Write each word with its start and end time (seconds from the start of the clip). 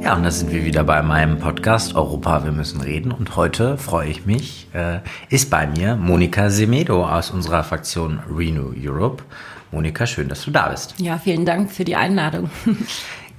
Ja, 0.00 0.14
und 0.14 0.22
da 0.22 0.30
sind 0.30 0.52
wir 0.52 0.64
wieder 0.64 0.84
bei 0.84 1.02
meinem 1.02 1.38
Podcast 1.38 1.94
Europa, 1.94 2.44
wir 2.44 2.52
müssen 2.52 2.80
reden. 2.80 3.12
Und 3.12 3.36
heute 3.36 3.76
freue 3.76 4.08
ich 4.08 4.24
mich, 4.24 4.68
äh, 4.72 5.00
ist 5.28 5.50
bei 5.50 5.66
mir 5.66 5.96
Monika 5.96 6.48
Semedo 6.48 7.06
aus 7.06 7.30
unserer 7.30 7.62
Fraktion 7.62 8.20
Renew 8.34 8.72
Europe. 8.74 9.22
Monika, 9.70 10.06
schön, 10.06 10.30
dass 10.30 10.42
du 10.44 10.50
da 10.50 10.70
bist. 10.70 10.94
Ja, 10.98 11.18
vielen 11.18 11.44
Dank 11.44 11.70
für 11.70 11.84
die 11.84 11.96
Einladung. 11.96 12.48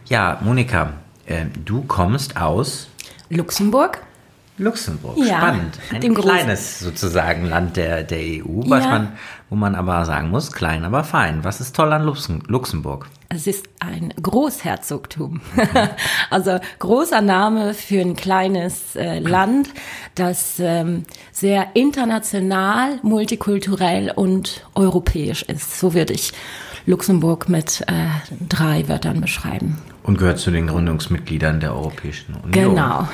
ja, 0.05 0.37
Monika, 0.41 0.93
äh, 1.25 1.45
du 1.65 1.81
kommst 1.83 2.37
aus 2.37 2.87
Luxemburg. 3.29 4.03
Luxemburg, 4.57 5.17
ja, 5.17 5.37
spannend. 5.37 5.77
Ein 5.93 6.15
kleines 6.15 6.79
sozusagen 6.79 7.45
Land 7.45 7.77
der, 7.77 8.03
der 8.03 8.19
EU, 8.19 8.63
was 8.65 8.85
ja. 8.85 8.89
man, 8.89 9.11
wo 9.49 9.55
man 9.55 9.75
aber 9.75 10.03
sagen 10.05 10.31
muss, 10.31 10.51
klein, 10.51 10.83
aber 10.83 11.03
fein. 11.03 11.43
Was 11.43 11.61
ist 11.61 11.75
toll 11.75 11.93
an 11.93 12.03
Luxemburg? 12.03 13.07
Es 13.29 13.45
ist 13.45 13.67
ein 13.79 14.13
Großherzogtum. 14.21 15.41
also 16.31 16.59
großer 16.79 17.21
Name 17.21 17.73
für 17.75 18.01
ein 18.01 18.15
kleines 18.15 18.95
äh, 18.95 19.19
Land, 19.19 19.69
das 20.15 20.55
ähm, 20.59 21.03
sehr 21.31 21.67
international, 21.75 22.99
multikulturell 23.03 24.11
und 24.15 24.65
europäisch 24.73 25.43
ist. 25.43 25.79
So 25.79 25.93
würde 25.93 26.13
ich 26.13 26.33
Luxemburg 26.87 27.49
mit 27.49 27.81
äh, 27.87 28.07
drei 28.47 28.87
Wörtern 28.87 29.21
beschreiben. 29.21 29.77
Und 30.07 30.17
gehört 30.17 30.39
zu 30.39 30.51
den 30.51 30.67
Gründungsmitgliedern 30.67 31.59
der 31.59 31.75
Europäischen 31.75 32.33
Union. 32.35 32.51
Genau. 32.51 33.07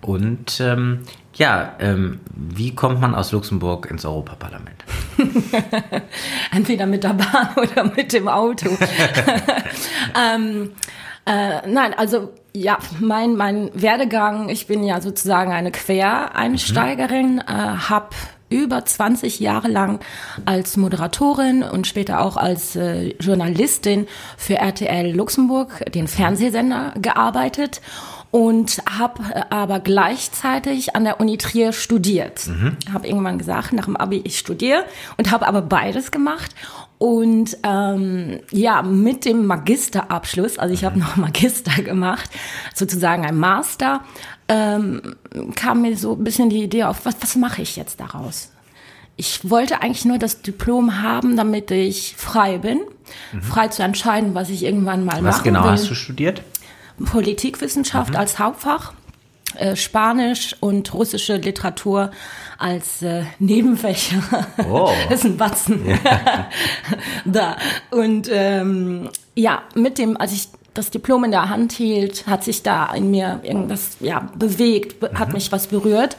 Und 0.00 0.60
ähm, 0.60 1.00
ja, 1.34 1.74
ähm, 1.80 2.20
wie 2.32 2.74
kommt 2.74 3.00
man 3.00 3.14
aus 3.14 3.32
Luxemburg 3.32 3.90
ins 3.90 4.04
Europaparlament? 4.04 4.84
Entweder 6.52 6.86
mit 6.86 7.02
der 7.02 7.14
Bahn 7.14 7.48
oder 7.56 7.84
mit 7.84 8.12
dem 8.12 8.28
Auto. 8.28 8.70
ähm, 10.34 10.70
äh, 11.26 11.68
nein, 11.68 11.92
also 11.96 12.32
ja, 12.54 12.78
mein, 13.00 13.36
mein 13.36 13.70
Werdegang, 13.74 14.48
ich 14.48 14.68
bin 14.68 14.84
ja 14.84 15.00
sozusagen 15.00 15.52
eine 15.52 15.72
Quereinsteigerin, 15.72 17.34
mhm. 17.34 17.40
äh, 17.40 17.52
habe 17.52 18.10
über 18.48 18.84
20 18.84 19.40
Jahre 19.40 19.68
lang 19.68 20.00
als 20.44 20.76
Moderatorin 20.76 21.62
und 21.62 21.86
später 21.86 22.20
auch 22.20 22.36
als 22.36 22.76
äh, 22.76 23.14
Journalistin 23.20 24.06
für 24.36 24.56
RTL 24.56 25.14
Luxemburg, 25.14 25.84
den 25.92 26.08
Fernsehsender, 26.08 26.94
gearbeitet 26.96 27.80
und 28.30 28.82
habe 28.86 29.22
äh, 29.32 29.42
aber 29.50 29.80
gleichzeitig 29.80 30.94
an 30.94 31.04
der 31.04 31.20
Uni 31.20 31.38
Trier 31.38 31.72
studiert. 31.72 32.46
Mhm. 32.46 32.76
Habe 32.92 33.06
irgendwann 33.06 33.38
gesagt, 33.38 33.72
nach 33.72 33.86
dem 33.86 33.96
Abi, 33.96 34.20
ich 34.24 34.38
studiere 34.38 34.84
und 35.16 35.30
habe 35.30 35.46
aber 35.46 35.62
beides 35.62 36.10
gemacht. 36.10 36.54
Und 36.98 37.58
ähm, 37.62 38.40
ja, 38.50 38.82
mit 38.82 39.26
dem 39.26 39.46
Magisterabschluss, 39.46 40.58
also 40.58 40.72
ich 40.72 40.84
habe 40.84 40.98
noch 40.98 41.16
Magister 41.16 41.82
gemacht, 41.82 42.30
sozusagen 42.74 43.24
ein 43.24 43.36
Master, 43.36 44.02
ähm, 44.48 45.16
kam 45.54 45.82
mir 45.82 45.96
so 45.96 46.12
ein 46.12 46.24
bisschen 46.24 46.50
die 46.50 46.62
Idee 46.62 46.84
auf, 46.84 47.04
was, 47.04 47.16
was 47.20 47.36
mache 47.36 47.62
ich 47.62 47.76
jetzt 47.76 48.00
daraus? 48.00 48.50
Ich 49.16 49.48
wollte 49.48 49.80
eigentlich 49.80 50.04
nur 50.04 50.18
das 50.18 50.42
Diplom 50.42 51.02
haben, 51.02 51.36
damit 51.36 51.70
ich 51.70 52.14
frei 52.16 52.58
bin, 52.58 52.80
mhm. 53.32 53.42
frei 53.42 53.68
zu 53.68 53.82
entscheiden, 53.82 54.34
was 54.34 54.50
ich 54.50 54.62
irgendwann 54.62 55.04
mal 55.04 55.24
was 55.24 55.36
machen 55.36 55.44
genau 55.44 55.64
will. 55.64 55.70
hast 55.70 55.90
du 55.90 55.94
studiert? 55.94 56.42
Politikwissenschaft 57.04 58.10
mhm. 58.10 58.16
als 58.16 58.38
Hauptfach, 58.38 58.92
äh, 59.56 59.74
Spanisch 59.74 60.54
und 60.60 60.92
russische 60.92 61.36
Literatur 61.36 62.10
als 62.58 63.02
äh, 63.02 63.24
Nebenfächer. 63.38 64.46
Oh. 64.68 64.90
das 65.08 65.20
ist 65.20 65.24
ein 65.24 65.36
Batzen. 65.36 65.86
Ja. 65.86 65.96
da. 67.24 67.56
Und 67.90 68.28
ähm, 68.30 69.08
ja, 69.34 69.62
mit 69.74 69.98
dem, 69.98 70.16
als 70.18 70.32
ich 70.32 70.48
das 70.78 70.90
Diplom 70.90 71.24
in 71.24 71.30
der 71.30 71.48
Hand 71.48 71.72
hielt, 71.72 72.26
hat 72.26 72.44
sich 72.44 72.62
da 72.62 72.92
in 72.94 73.10
mir 73.10 73.40
irgendwas 73.42 73.96
ja, 74.00 74.28
bewegt, 74.36 75.02
hat 75.14 75.28
mhm. 75.28 75.34
mich 75.34 75.52
was 75.52 75.66
berührt. 75.66 76.16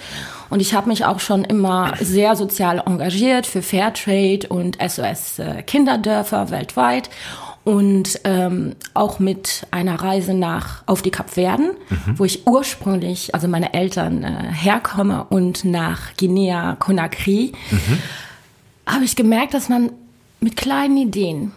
Und 0.50 0.62
ich 0.62 0.74
habe 0.74 0.88
mich 0.88 1.06
auch 1.06 1.20
schon 1.20 1.44
immer 1.44 1.94
sehr 2.00 2.36
sozial 2.36 2.82
engagiert 2.86 3.46
für 3.46 3.62
Fairtrade 3.62 4.48
und 4.48 4.78
SOS 4.82 5.40
äh, 5.40 5.62
Kinderdörfer 5.64 6.50
weltweit 6.52 7.10
und 7.68 8.22
ähm, 8.24 8.78
auch 8.94 9.20
mit 9.20 9.68
einer 9.72 9.96
Reise 9.96 10.34
nach 10.34 10.84
auf 10.86 11.02
die 11.02 11.12
Kapverden, 11.12 11.72
mhm. 11.90 12.18
wo 12.18 12.24
ich 12.24 12.48
ursprünglich, 12.48 13.36
also 13.36 13.50
meine 13.50 13.74
Eltern 13.74 14.24
äh, 14.24 14.54
herkomme 14.54 15.26
und 15.26 15.66
nach 15.66 16.16
Guinea 16.16 16.78
Conakry, 16.80 17.52
mhm. 17.70 17.98
habe 18.86 19.04
ich 19.04 19.18
gemerkt, 19.18 19.54
dass 19.54 19.68
man 19.68 19.92
mit 20.40 20.56
kleinen 20.56 20.96
Ideen, 20.96 21.52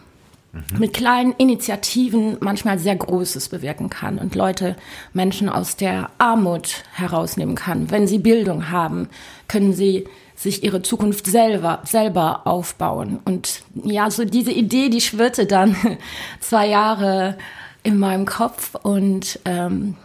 mhm. 0.52 0.78
mit 0.78 0.94
kleinen 0.94 1.32
Initiativen 1.32 2.36
manchmal 2.40 2.78
sehr 2.78 2.96
Großes 2.96 3.48
bewirken 3.48 3.90
kann 3.90 4.18
und 4.18 4.34
Leute, 4.34 4.76
Menschen 5.12 5.48
aus 5.48 5.76
der 5.76 6.10
Armut 6.18 6.84
herausnehmen 6.92 7.54
kann. 7.54 7.90
Wenn 7.90 8.06
sie 8.06 8.18
Bildung 8.18 8.70
haben, 8.70 9.08
können 9.48 9.72
sie 9.72 10.06
sich 10.36 10.64
ihre 10.64 10.80
Zukunft 10.80 11.26
selber, 11.26 11.80
selber 11.84 12.46
aufbauen. 12.46 13.18
Und 13.24 13.62
ja, 13.74 14.10
so 14.10 14.24
diese 14.24 14.52
Idee, 14.52 14.88
die 14.88 15.02
schwirrte 15.02 15.46
dann 15.46 15.76
zwei 16.40 16.66
Jahre 16.66 17.36
in 17.82 17.98
meinem 17.98 18.26
Kopf 18.26 18.74
und 18.74 19.38
ähm, 19.44 19.96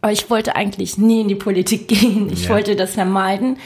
aber 0.00 0.12
ich 0.12 0.30
wollte 0.30 0.54
eigentlich 0.54 0.96
nie 0.96 1.22
in 1.22 1.28
die 1.28 1.34
Politik 1.34 1.88
gehen. 1.88 2.30
Ich 2.32 2.44
ja. 2.44 2.50
wollte 2.50 2.76
das 2.76 2.94
vermeiden. 2.94 3.58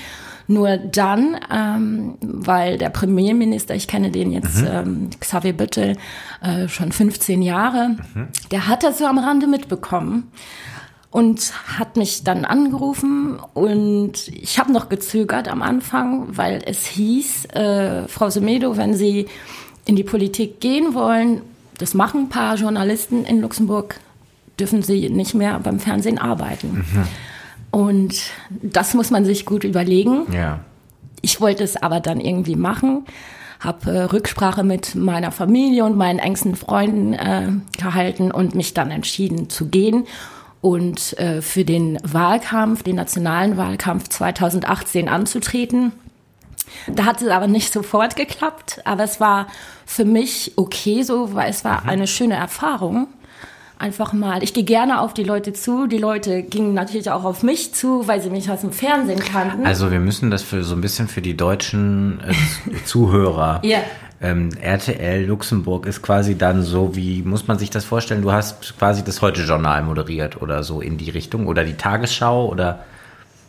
Nur 0.46 0.76
dann, 0.76 1.36
ähm, 1.50 2.14
weil 2.20 2.78
der 2.78 2.90
Premierminister, 2.90 3.74
ich 3.74 3.88
kenne 3.88 4.10
den 4.10 4.32
jetzt, 4.32 4.62
mhm. 4.62 4.68
ähm, 4.70 5.10
Xavier 5.20 5.52
Büttel, 5.52 5.96
äh, 6.42 6.68
schon 6.68 6.92
15 6.92 7.42
Jahre, 7.42 7.96
mhm. 8.14 8.28
der 8.50 8.66
hat 8.66 8.82
das 8.82 8.98
so 8.98 9.06
am 9.06 9.18
Rande 9.18 9.46
mitbekommen 9.46 10.32
und 11.10 11.52
hat 11.78 11.96
mich 11.96 12.24
dann 12.24 12.44
angerufen 12.44 13.38
und 13.54 14.28
ich 14.28 14.58
habe 14.58 14.72
noch 14.72 14.88
gezögert 14.88 15.46
am 15.46 15.62
Anfang, 15.62 16.36
weil 16.36 16.62
es 16.64 16.86
hieß, 16.86 17.46
äh, 17.46 18.08
Frau 18.08 18.30
Semedo, 18.30 18.76
wenn 18.76 18.94
Sie 18.94 19.26
in 19.84 19.94
die 19.94 20.04
Politik 20.04 20.60
gehen 20.60 20.94
wollen, 20.94 21.42
das 21.78 21.94
machen 21.94 22.22
ein 22.22 22.28
paar 22.30 22.56
Journalisten 22.56 23.24
in 23.24 23.40
Luxemburg, 23.40 24.00
dürfen 24.58 24.82
Sie 24.82 25.10
nicht 25.10 25.34
mehr 25.34 25.58
beim 25.60 25.80
Fernsehen 25.80 26.18
arbeiten. 26.18 26.84
Mhm. 26.92 27.04
Und 27.72 28.14
das 28.50 28.94
muss 28.94 29.10
man 29.10 29.24
sich 29.24 29.44
gut 29.44 29.64
überlegen. 29.64 30.32
Ja. 30.32 30.60
Ich 31.22 31.40
wollte 31.40 31.64
es 31.64 31.76
aber 31.76 32.00
dann 32.00 32.20
irgendwie 32.20 32.54
machen, 32.54 33.06
habe 33.58 33.90
äh, 33.90 34.02
Rücksprache 34.02 34.62
mit 34.62 34.94
meiner 34.94 35.32
Familie 35.32 35.84
und 35.84 35.96
meinen 35.96 36.18
engsten 36.18 36.54
Freunden 36.54 37.14
äh, 37.14 37.48
gehalten 37.78 38.30
und 38.30 38.54
mich 38.54 38.74
dann 38.74 38.90
entschieden 38.90 39.48
zu 39.48 39.66
gehen 39.66 40.04
und 40.60 41.18
äh, 41.18 41.40
für 41.40 41.64
den 41.64 41.98
Wahlkampf, 42.02 42.82
den 42.82 42.96
nationalen 42.96 43.56
Wahlkampf 43.56 44.08
2018 44.08 45.08
anzutreten. 45.08 45.92
Da 46.88 47.04
hat 47.04 47.22
es 47.22 47.28
aber 47.28 47.46
nicht 47.46 47.72
sofort 47.72 48.16
geklappt, 48.16 48.80
aber 48.84 49.04
es 49.04 49.18
war 49.20 49.46
für 49.86 50.04
mich 50.04 50.52
okay 50.56 51.02
so, 51.02 51.34
weil 51.34 51.50
es 51.50 51.64
war 51.64 51.82
mhm. 51.82 51.88
eine 51.88 52.06
schöne 52.06 52.34
Erfahrung. 52.34 53.08
Einfach 53.82 54.12
mal, 54.12 54.42
ich 54.44 54.54
gehe 54.54 54.62
gerne 54.62 55.00
auf 55.00 55.12
die 55.12 55.24
Leute 55.24 55.52
zu. 55.52 55.88
Die 55.88 55.98
Leute 55.98 56.44
gingen 56.44 56.72
natürlich 56.72 57.10
auch 57.10 57.24
auf 57.24 57.42
mich 57.42 57.74
zu, 57.74 58.06
weil 58.06 58.22
sie 58.22 58.30
mich 58.30 58.48
aus 58.48 58.60
dem 58.60 58.70
Fernsehen 58.70 59.18
kannten. 59.18 59.66
Also 59.66 59.90
wir 59.90 59.98
müssen 59.98 60.30
das 60.30 60.42
für 60.42 60.62
so 60.62 60.76
ein 60.76 60.80
bisschen 60.80 61.08
für 61.08 61.20
die 61.20 61.36
deutschen 61.36 62.20
äh, 62.20 62.84
Zuhörer 62.84 63.60
ja 63.64 63.80
ähm, 64.22 64.50
RTL 64.60 65.24
Luxemburg 65.26 65.86
ist 65.86 66.00
quasi 66.00 66.38
dann 66.38 66.62
so, 66.62 66.94
wie 66.94 67.22
muss 67.22 67.48
man 67.48 67.58
sich 67.58 67.70
das 67.70 67.84
vorstellen? 67.84 68.22
Du 68.22 68.30
hast 68.30 68.78
quasi 68.78 69.02
das 69.02 69.20
Heute-Journal 69.20 69.82
moderiert 69.82 70.40
oder 70.40 70.62
so 70.62 70.80
in 70.80 70.96
die 70.96 71.10
Richtung 71.10 71.48
oder 71.48 71.64
die 71.64 71.74
Tagesschau 71.74 72.48
oder 72.48 72.84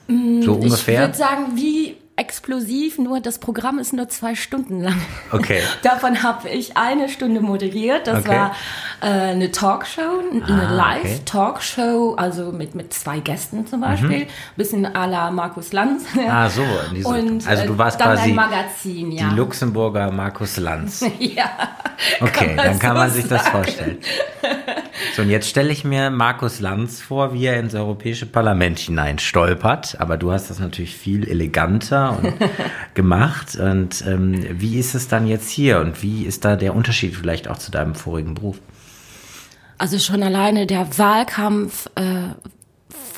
mm, 0.07 0.41
so 0.41 0.53
ungefähr? 0.53 1.01
Ich 1.01 1.07
würde 1.09 1.17
sagen, 1.17 1.45
wie 1.55 1.95
explosiv, 2.15 2.99
nur 2.99 3.19
das 3.19 3.39
Programm 3.39 3.79
ist 3.79 3.91
nur 3.91 4.07
zwei 4.07 4.35
Stunden 4.35 4.81
lang. 4.81 5.01
Okay. 5.31 5.61
Davon 5.83 6.21
habe 6.21 6.47
ich 6.49 6.77
eine 6.77 7.09
Stunde 7.09 7.41
moderiert. 7.41 8.05
Das 8.05 8.19
okay. 8.19 8.29
war 8.29 8.55
äh, 9.01 9.31
eine 9.31 9.51
Talkshow, 9.51 10.21
eine 10.31 10.67
ah, 10.67 10.71
Live-Talkshow, 10.71 12.13
also 12.15 12.51
mit, 12.51 12.75
mit 12.75 12.93
zwei 12.93 13.19
Gästen 13.19 13.65
zum 13.65 13.81
Beispiel. 13.81 14.25
Mhm. 14.25 14.27
Bisschen 14.55 14.85
à 14.85 15.07
la 15.07 15.31
Markus 15.31 15.73
Lanz. 15.73 16.03
Ah, 16.29 16.49
so. 16.51 16.61
Diese, 16.95 17.07
Und, 17.07 17.47
also 17.47 17.65
du 17.65 17.77
warst 17.77 17.99
dann 17.99 18.15
quasi 18.15 18.29
ein 18.29 18.35
Magazin, 18.35 19.11
ja. 19.11 19.29
die 19.29 19.35
Luxemburger 19.35 20.11
Markus 20.11 20.57
Lanz. 20.57 21.03
ja. 21.19 21.49
Okay, 22.21 22.55
dann 22.55 22.77
kann 22.77 22.95
so 22.95 23.01
man 23.01 23.09
sich 23.09 23.25
sagen. 23.25 23.41
das 23.43 23.49
vorstellen. 23.49 23.97
So, 25.13 25.21
und 25.21 25.29
jetzt 25.29 25.47
stelle 25.47 25.71
ich 25.71 25.83
mir 25.83 26.09
Markus 26.09 26.59
Lanz 26.59 26.99
vor, 26.99 27.33
wie 27.33 27.45
er 27.45 27.59
ins 27.59 27.75
Europäische 27.75 28.25
Parlament 28.25 28.79
hinein 28.79 29.19
stolpert. 29.19 29.95
Aber 29.99 30.17
du 30.17 30.31
hast 30.31 30.49
das 30.49 30.57
natürlich 30.57 30.97
viel 30.97 31.29
eleganter 31.29 32.17
und 32.17 32.33
gemacht. 32.95 33.55
Und 33.55 34.03
ähm, 34.07 34.43
wie 34.59 34.79
ist 34.79 34.95
es 34.95 35.07
dann 35.07 35.27
jetzt 35.27 35.51
hier? 35.51 35.81
Und 35.81 36.01
wie 36.01 36.23
ist 36.23 36.45
da 36.45 36.55
der 36.55 36.75
Unterschied 36.75 37.15
vielleicht 37.15 37.47
auch 37.47 37.59
zu 37.59 37.69
deinem 37.69 37.93
vorigen 37.93 38.33
Beruf? 38.33 38.59
Also 39.77 39.99
schon 39.99 40.23
alleine 40.23 40.65
der 40.65 40.97
Wahlkampf 40.97 41.91
äh, 41.93 42.33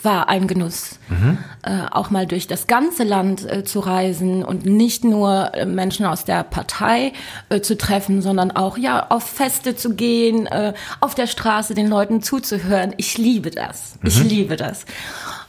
war 0.06 0.30
ein 0.30 0.48
Genuss, 0.48 1.00
mhm. 1.10 1.38
äh, 1.64 1.88
auch 1.92 2.10
mal 2.10 2.26
durch 2.26 2.48
das 2.48 2.68
ganze 2.68 3.04
Land 3.04 3.50
äh, 3.52 3.64
zu 3.64 3.80
reisen 3.80 4.44
und 4.46 4.66
nicht 4.66 5.04
nur 5.04 5.54
äh, 5.54 5.66
Menschen 5.66 6.06
aus 6.06 6.24
der 6.24 6.44
Partei 6.44 7.12
äh, 7.50 7.62
zu 7.62 7.78
treffen, 7.78 8.22
sondern 8.22 8.52
auch 8.52 8.78
ja 8.78 9.08
auf 9.10 9.24
Feste 9.24 9.76
zu 9.76 9.96
gehen, 9.96 10.46
äh, 10.48 10.74
auf 11.02 11.16
der 11.16 11.28
Straße 11.28 11.74
den 11.74 11.88
Leuten 11.88 12.22
zuzuhören. 12.22 12.94
Ich 12.98 13.18
liebe 13.18 13.52
das. 13.52 13.98
Mhm. 14.02 14.08
Ich 14.08 14.24
liebe 14.24 14.56
das. 14.56 14.86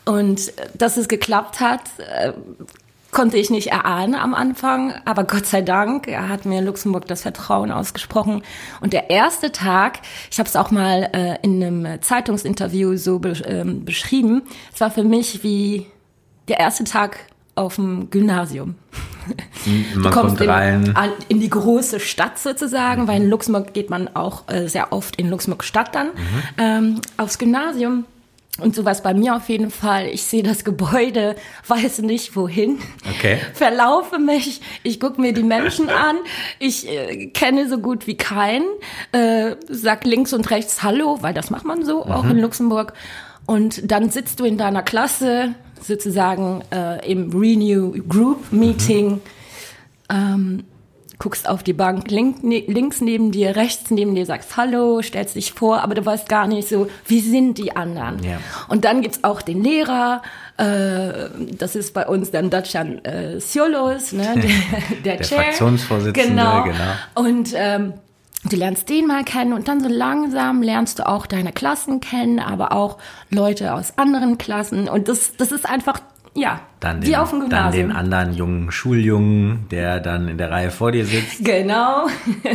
Und 0.05 0.49
äh, 0.59 0.69
dass 0.75 0.97
es 0.97 1.09
geklappt 1.09 1.61
hat, 1.61 1.83
konnte 3.17 3.39
ich 3.39 3.49
nicht 3.49 3.69
erahnen 3.69 4.15
am 4.15 4.35
Anfang, 4.35 4.93
aber 5.07 5.25
Gott 5.25 5.47
sei 5.47 5.63
Dank, 5.63 6.07
er 6.07 6.29
hat 6.29 6.45
mir 6.45 6.59
in 6.59 6.67
Luxemburg 6.67 7.07
das 7.07 7.23
Vertrauen 7.23 7.73
ausgesprochen. 7.73 8.43
Und 8.83 8.93
der 8.93 9.09
erste 9.09 9.53
Tag, 9.53 10.01
ich 10.31 10.39
habe 10.39 10.47
es 10.47 10.55
auch 10.55 10.71
mal 10.71 11.09
äh, 11.15 11.39
in 11.41 11.65
einem 11.65 12.03
Zeitungsinterview 12.03 12.99
so 12.99 13.19
be 13.19 13.33
ähm, 13.47 13.87
beschrieben, 13.87 14.43
es 14.71 14.83
war 14.83 14.91
für 14.91 15.03
mich 15.03 15.43
wie 15.43 15.87
der 16.49 16.61
erste 16.61 16.85
Tag 16.85 17.21
auf 17.55 17.77
dem 17.77 18.11
Gymnasium. 18.11 18.75
Man 19.95 20.03
du 20.03 20.11
kommst 20.11 20.39
in, 20.39 20.95
in, 21.29 21.41
die 21.41 21.49
große 21.49 22.01
Stadt 22.01 22.39
sozusagen, 22.39 23.05
mhm. 23.05 23.09
weil 23.09 23.23
in 23.23 23.31
Luxemburg 23.31 23.73
geht 23.73 23.89
man 23.89 24.15
auch 24.15 24.43
äh, 24.49 24.69
sehr 24.69 24.93
oft 24.93 25.17
in 25.17 25.31
Luxemburg 25.31 25.65
Stadt 25.65 25.95
dann 25.95 26.09
mhm. 26.09 26.13
ähm, 26.59 27.01
aufs 27.17 27.39
Gymnasium. 27.39 28.05
Und 28.59 28.75
sowas 28.75 29.03
bei 29.03 29.13
mir 29.13 29.37
auf 29.37 29.51
jeden 29.51 29.71
Fall. 29.71 30.07
Ich 30.07 30.23
sehe 30.23 30.43
das 30.43 30.65
Gebäude, 30.65 31.37
weiß 31.67 31.99
nicht 31.99 32.37
wohin, 32.37 32.79
okay. 33.09 33.39
verlaufe 33.53 34.19
mich, 34.19 34.61
ich 34.83 34.99
gucke 34.99 35.21
mir 35.21 35.35
die 35.35 35.43
Menschen 35.43 35.89
an, 35.91 36.17
ich 36.59 36.89
äh, 36.89 37.27
kenne 37.27 37.69
so 37.69 37.79
gut 37.79 38.07
wie 38.07 38.17
keinen, 38.17 38.65
äh, 39.13 39.57
sag 39.69 40.05
links 40.05 40.33
und 40.33 40.51
rechts 40.51 40.83
Hallo, 40.83 41.19
weil 41.21 41.35
das 41.35 41.51
macht 41.51 41.67
man 41.67 41.85
so, 41.85 42.05
mhm. 42.05 42.13
auch 42.13 42.25
in 42.25 42.39
Luxemburg. 42.39 42.95
Und 43.45 43.91
dann 43.91 44.11
sitzt 44.11 44.41
du 44.41 44.45
in 44.45 44.57
deiner 44.57 44.83
Klasse, 44.83 45.55
sozusagen 45.81 46.63
äh, 46.73 47.11
im 47.11 47.31
Renew 47.31 47.93
Group 48.09 48.53
Meeting. 48.53 49.11
Mhm. 49.11 49.21
Ähm, 50.11 50.65
guckst 51.19 51.49
auf 51.49 51.63
die 51.63 51.73
Bank 51.73 52.11
link, 52.11 52.45
ne, 52.45 52.65
links 52.67 53.01
neben 53.01 53.33
dir, 53.33 53.57
rechts 53.57 53.91
neben 53.91 54.15
dir, 54.15 54.27
sagst 54.27 54.57
Hallo, 54.57 55.01
stellst 55.03 55.35
dich 55.35 55.53
vor, 55.53 55.83
aber 55.83 55.95
du 55.95 56.05
weißt 56.05 56.29
gar 56.29 56.47
nicht 56.47 56.69
so, 56.69 56.89
wie 57.07 57.21
sind 57.21 57.59
die 57.59 57.75
anderen. 57.75 58.23
Ja. 58.23 58.39
Und 58.69 58.85
dann 58.85 59.01
gibt's 59.01 59.25
auch 59.25 59.41
den 59.41 59.63
Lehrer, 59.63 60.23
äh, 60.59 61.31
das 61.57 61.75
ist 61.75 61.95
bei 61.95 62.07
uns 62.07 62.31
dann 62.31 62.51
Dacian 62.51 63.05
äh, 63.05 63.41
Siolos, 63.41 64.13
ne, 64.13 64.35
der, 64.35 64.43
der, 65.05 65.17
der 65.17 65.27
Chair. 65.27 65.43
Fraktionsvorsitzende, 65.45 66.29
genau. 66.29 66.65
genau. 66.65 66.79
Und 67.15 67.53
ähm, 67.55 67.95
du 68.45 68.57
lernst 68.57 68.89
den 68.89 69.07
mal 69.07 69.25
kennen 69.25 69.53
und 69.53 69.69
dann 69.69 69.81
so 69.81 69.89
langsam 69.89 70.63
lernst 70.63 70.99
du 70.99 71.09
auch 71.09 71.27
deine 71.27 71.53
Klassen 71.53 72.01
kennen, 72.01 72.41
aber 72.41 72.73
auch 72.73 72.99
Leute 73.31 73.73
aus 73.75 73.95
anderen 73.97 74.39
Klassen. 74.39 74.89
Und 74.89 75.09
das, 75.09 75.37
das 75.37 75.53
ist 75.53 75.69
einfach 75.69 76.01
ja, 76.37 76.61
dann 76.81 77.01
den, 77.01 77.15
auf 77.17 77.31
dem 77.31 77.41
Gymnasium. 77.41 77.89
Dann 77.89 77.89
den 77.89 77.97
anderen 77.97 78.35
jungen 78.35 78.71
Schuljungen, 78.71 79.67
der 79.71 80.01
dann 80.01 80.29
in 80.29 80.37
der 80.37 80.51
Reihe 80.51 80.71
vor 80.71 80.93
dir 80.93 81.07
sitzt. 81.07 81.43
Genau. 81.45 82.09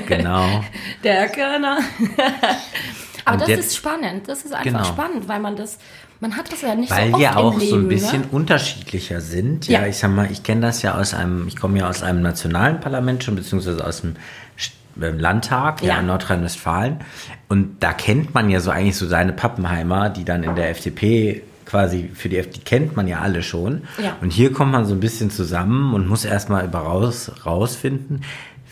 Genau. 0.07 0.63
der 1.03 1.27
Körner. 1.29 1.79
Aber 3.25 3.41
Und 3.43 3.49
das 3.49 3.59
ist 3.59 3.75
spannend. 3.75 4.27
Das 4.27 4.43
ist 4.43 4.53
einfach 4.53 4.63
genau. 4.63 4.83
spannend, 4.83 5.27
weil 5.27 5.39
man 5.39 5.55
das, 5.55 5.79
man 6.19 6.37
hat 6.37 6.51
das 6.51 6.61
ja 6.61 6.75
nicht 6.75 6.91
weil 6.91 7.09
so 7.09 7.13
oft 7.13 7.19
wir 7.19 7.37
auch 7.37 7.57
Leben, 7.57 7.69
so 7.69 7.75
ein 7.77 7.87
bisschen 7.87 8.21
ne? 8.21 8.27
unterschiedlicher 8.31 9.19
sind. 9.19 9.67
Ja, 9.67 9.81
ja, 9.81 9.87
ich 9.87 9.97
sag 9.97 10.11
mal, 10.11 10.31
ich 10.31 10.43
kenne 10.43 10.61
das 10.61 10.81
ja 10.83 10.95
aus 10.95 11.13
einem, 11.13 11.47
ich 11.47 11.55
komme 11.55 11.79
ja 11.79 11.89
aus 11.89 12.03
einem 12.03 12.21
nationalen 12.21 12.79
Parlament 12.79 13.23
schon, 13.23 13.35
beziehungsweise 13.35 13.85
aus 13.85 14.01
dem 14.01 14.15
ähm, 15.01 15.19
Landtag 15.19 15.81
ja. 15.81 15.95
ja 15.95 15.99
in 15.99 16.07
Nordrhein-Westfalen. 16.07 16.99
Und 17.47 17.77
da 17.79 17.93
kennt 17.93 18.33
man 18.33 18.49
ja 18.49 18.59
so 18.59 18.69
eigentlich 18.71 18.97
so 18.97 19.07
seine 19.07 19.33
Pappenheimer, 19.33 20.09
die 20.09 20.23
dann 20.23 20.43
in 20.43 20.55
der 20.55 20.69
FDP 20.69 21.43
quasi 21.71 22.09
für 22.13 22.27
die 22.27 22.37
FDP 22.37 22.65
kennt 22.65 22.95
man 22.97 23.07
ja 23.07 23.19
alle 23.19 23.43
schon. 23.43 23.83
Ja. 24.03 24.17
Und 24.21 24.31
hier 24.31 24.51
kommt 24.51 24.73
man 24.73 24.85
so 24.85 24.93
ein 24.93 24.99
bisschen 24.99 25.31
zusammen 25.31 25.93
und 25.93 26.05
muss 26.05 26.25
erstmal 26.25 26.65
über 26.65 26.79
raus, 26.79 27.31
rausfinden, 27.45 28.21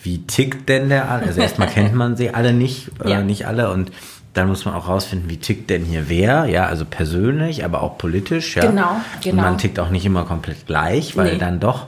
wie 0.02 0.26
tickt 0.26 0.68
denn 0.68 0.90
der 0.90 1.10
alle? 1.10 1.26
Also 1.26 1.40
erstmal 1.40 1.68
kennt 1.74 1.94
man 1.94 2.16
sie 2.16 2.34
alle 2.34 2.52
nicht, 2.52 2.90
äh, 3.02 3.10
ja. 3.10 3.22
nicht 3.22 3.46
alle 3.46 3.70
und 3.72 3.90
dann 4.34 4.48
muss 4.48 4.66
man 4.66 4.74
auch 4.74 4.86
rausfinden, 4.86 5.30
wie 5.30 5.38
tickt 5.38 5.70
denn 5.70 5.82
hier 5.84 6.08
wer, 6.08 6.44
ja, 6.44 6.66
also 6.66 6.84
persönlich, 6.84 7.64
aber 7.64 7.82
auch 7.82 7.96
politisch, 7.96 8.54
ja. 8.54 8.66
Genau, 8.66 9.00
genau. 9.22 9.36
Und 9.36 9.48
man 9.48 9.58
tickt 9.58 9.80
auch 9.80 9.90
nicht 9.90 10.04
immer 10.04 10.24
komplett 10.24 10.66
gleich, 10.66 11.16
weil 11.16 11.32
nee. 11.32 11.38
dann 11.38 11.58
doch 11.58 11.86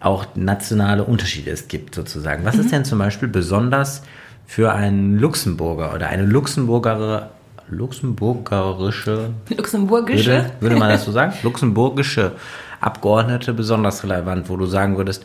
auch 0.00 0.24
nationale 0.34 1.04
Unterschiede 1.04 1.50
es 1.50 1.68
gibt, 1.68 1.94
sozusagen. 1.94 2.44
Was 2.46 2.56
mhm. 2.56 2.60
ist 2.62 2.72
denn 2.72 2.84
zum 2.86 2.98
Beispiel 2.98 3.28
besonders 3.28 4.02
für 4.46 4.72
einen 4.72 5.18
Luxemburger 5.18 5.94
oder 5.94 6.08
eine 6.08 6.24
Luxemburgerin 6.24 7.26
luxemburgerische, 7.68 9.30
luxemburgische, 9.48 10.30
würde, 10.30 10.50
würde 10.60 10.76
man 10.76 10.90
das 10.90 11.04
so 11.04 11.12
sagen? 11.12 11.32
luxemburgische 11.42 12.32
Abgeordnete 12.80 13.54
besonders 13.54 14.04
relevant, 14.04 14.48
wo 14.48 14.56
du 14.56 14.66
sagen 14.66 14.96
würdest, 14.96 15.24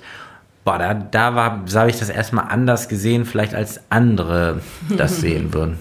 boah, 0.63 0.77
da, 0.77 0.93
da 0.93 1.35
war, 1.35 1.65
habe 1.73 1.89
ich 1.89 1.99
das 1.99 2.09
erstmal 2.09 2.45
anders 2.49 2.87
gesehen, 2.87 3.25
vielleicht 3.25 3.53
als 3.53 3.81
andere 3.89 4.61
das 4.89 5.17
sehen 5.21 5.53
würden. 5.53 5.77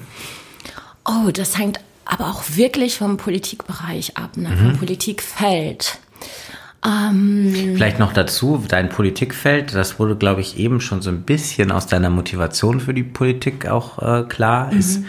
Oh, 1.04 1.30
das 1.32 1.58
hängt 1.58 1.80
aber 2.04 2.26
auch 2.26 2.42
wirklich 2.54 2.98
vom 2.98 3.16
Politikbereich 3.16 4.16
ab, 4.16 4.36
ne? 4.36 4.48
vom 4.56 4.72
mhm. 4.72 4.78
Politikfeld. 4.78 5.98
Ähm, 6.84 7.52
Vielleicht 7.74 7.98
noch 7.98 8.12
dazu, 8.12 8.64
dein 8.66 8.88
Politikfeld, 8.88 9.74
das 9.74 9.98
wurde, 9.98 10.16
glaube 10.16 10.40
ich, 10.40 10.58
eben 10.58 10.80
schon 10.80 11.02
so 11.02 11.10
ein 11.10 11.22
bisschen 11.22 11.70
aus 11.72 11.86
deiner 11.86 12.10
Motivation 12.10 12.80
für 12.80 12.94
die 12.94 13.02
Politik 13.02 13.68
auch 13.68 13.98
äh, 13.98 14.24
klar, 14.24 14.72
mhm. 14.72 14.78
ist 14.78 15.04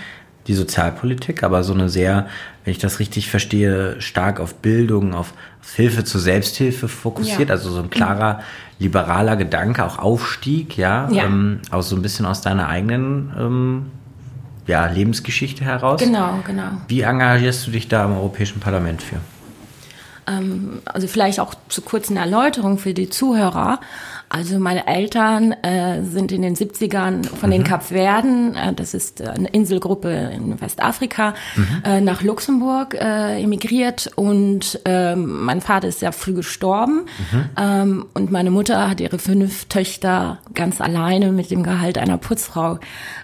die 0.47 0.53
Sozialpolitik, 0.53 1.43
aber 1.43 1.63
so 1.63 1.73
eine 1.73 1.89
sehr, 1.89 2.27
wenn 2.63 2.71
ich 2.71 2.79
das 2.79 2.99
richtig 2.99 3.29
verstehe, 3.29 3.99
stark 4.01 4.39
auf 4.39 4.55
Bildung, 4.55 5.13
auf, 5.13 5.33
Hilfe 5.75 6.03
zur 6.03 6.19
Selbsthilfe 6.19 6.87
fokussiert, 6.87 7.49
ja. 7.49 7.55
also 7.55 7.71
so 7.71 7.81
ein 7.81 7.89
klarer 7.89 8.41
liberaler 8.79 9.35
Gedanke, 9.35 9.85
auch 9.85 9.99
Aufstieg, 9.99 10.75
ja, 10.75 11.07
ja. 11.11 11.25
Ähm, 11.25 11.59
auch 11.69 11.83
so 11.83 11.95
ein 11.95 12.01
bisschen 12.01 12.25
aus 12.25 12.41
deiner 12.41 12.67
eigenen 12.67 13.31
ähm, 13.37 13.85
ja, 14.67 14.87
Lebensgeschichte 14.87 15.63
heraus. 15.63 16.01
Genau, 16.01 16.39
genau. 16.45 16.71
Wie 16.87 17.01
engagierst 17.01 17.67
du 17.67 17.71
dich 17.71 17.87
da 17.87 18.05
im 18.05 18.13
Europäischen 18.13 18.59
Parlament 18.59 19.01
für? 19.03 19.17
Ähm, 20.27 20.81
also 20.85 21.07
vielleicht 21.07 21.39
auch 21.39 21.53
zu 21.69 21.81
kurzen 21.81 22.17
Erläuterung 22.17 22.77
für 22.77 22.93
die 22.93 23.09
Zuhörer. 23.09 23.79
Also 24.33 24.59
meine 24.59 24.87
Eltern 24.87 25.51
äh, 25.51 26.03
sind 26.03 26.31
in 26.31 26.41
den 26.41 26.55
70ern 26.55 27.25
von 27.27 27.49
mhm. 27.49 27.53
den 27.53 27.63
Kapverden, 27.65 28.55
äh, 28.55 28.73
das 28.73 28.93
ist 28.93 29.21
eine 29.21 29.49
Inselgruppe 29.49 30.31
in 30.33 30.61
Westafrika, 30.61 31.33
mhm. 31.57 31.67
äh, 31.83 31.99
nach 31.99 32.21
Luxemburg 32.21 32.93
äh, 32.93 33.43
emigriert 33.43 34.09
und 34.15 34.79
äh, 34.85 35.17
mein 35.17 35.59
Vater 35.59 35.89
ist 35.89 35.99
sehr 35.99 36.13
früh 36.13 36.33
gestorben 36.33 37.07
mhm. 37.31 37.49
ähm, 37.57 38.05
und 38.13 38.31
meine 38.31 38.51
Mutter 38.51 38.89
hat 38.89 39.01
ihre 39.01 39.19
fünf 39.19 39.65
Töchter 39.65 40.39
ganz 40.53 40.79
alleine 40.79 41.33
mit 41.33 41.51
dem 41.51 41.61
Gehalt 41.61 41.97
einer 41.97 42.17
Putzfrau 42.17 42.79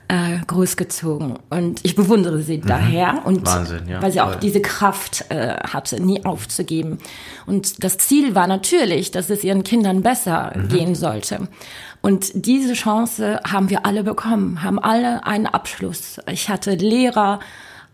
äh, 0.10 0.40
großgezogen 0.46 1.40
und 1.50 1.80
ich 1.84 1.96
bewundere 1.96 2.42
sie 2.42 2.58
mhm. 2.58 2.68
daher 2.68 3.22
und 3.26 3.46
Wahnsinn, 3.46 3.88
ja. 3.88 4.02
weil 4.02 4.12
sie 4.12 4.20
auch 4.20 4.36
diese 4.36 4.62
Kraft 4.62 5.24
äh, 5.30 5.56
hatte, 5.56 6.04
nie 6.04 6.26
aufzugeben. 6.26 6.98
Und 7.46 7.82
das 7.86 7.98
Ziel 7.98 8.36
war 8.36 8.48
natürlich, 8.48 9.12
dass 9.12 9.30
es 9.30 9.46
ihren 9.46 9.64
Kindern 9.64 10.02
besser 10.02 10.52
mhm. 10.54 10.68
gehen 10.68 10.97
sollte. 10.98 11.48
Und 12.02 12.46
diese 12.46 12.74
Chance 12.74 13.40
haben 13.50 13.70
wir 13.70 13.86
alle 13.86 14.04
bekommen, 14.04 14.64
haben 14.64 14.80
alle 14.80 15.26
einen 15.26 15.48
Abschluss. 15.48 16.20
Ich 16.30 16.50
hatte 16.50 16.76
Lehrer, 16.76 17.40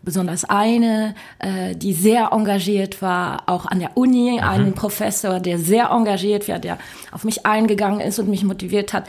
besonders 0.02 0.44
eine, 0.44 1.14
äh, 1.38 1.74
die 1.74 1.92
sehr 1.92 2.30
engagiert 2.32 3.00
war, 3.02 3.44
auch 3.46 3.66
an 3.66 3.80
der 3.80 3.96
Uni, 3.96 4.32
mhm. 4.32 4.46
einen 4.46 4.74
Professor, 4.74 5.40
der 5.40 5.58
sehr 5.58 5.90
engagiert 5.90 6.48
war, 6.48 6.58
der 6.58 6.78
auf 7.10 7.24
mich 7.24 7.46
eingegangen 7.46 8.00
ist 8.00 8.18
und 8.18 8.28
mich 8.28 8.44
motiviert 8.44 8.92
hat, 8.92 9.04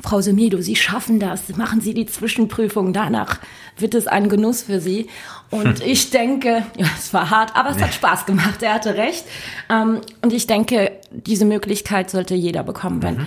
Frau 0.00 0.20
Semedo, 0.20 0.60
Sie 0.60 0.76
schaffen 0.76 1.18
das, 1.18 1.56
machen 1.56 1.80
Sie 1.80 1.94
die 1.94 2.06
Zwischenprüfung, 2.06 2.92
danach 2.92 3.40
wird 3.78 3.94
es 3.94 4.06
ein 4.06 4.28
Genuss 4.28 4.62
für 4.62 4.80
Sie. 4.80 5.08
Und 5.50 5.80
hm. 5.80 5.86
ich 5.86 6.10
denke, 6.10 6.64
ja, 6.76 6.86
es 6.98 7.12
war 7.14 7.30
hart, 7.30 7.56
aber 7.56 7.70
es 7.70 7.82
hat 7.82 7.94
Spaß 7.94 8.26
gemacht, 8.26 8.62
er 8.62 8.74
hatte 8.74 8.96
recht. 8.96 9.24
Ähm, 9.70 10.00
und 10.22 10.32
ich 10.32 10.46
denke, 10.46 10.92
diese 11.10 11.44
Möglichkeit 11.44 12.10
sollte 12.10 12.34
jeder 12.34 12.62
bekommen, 12.62 13.02
wenn, 13.02 13.14
mhm. 13.14 13.26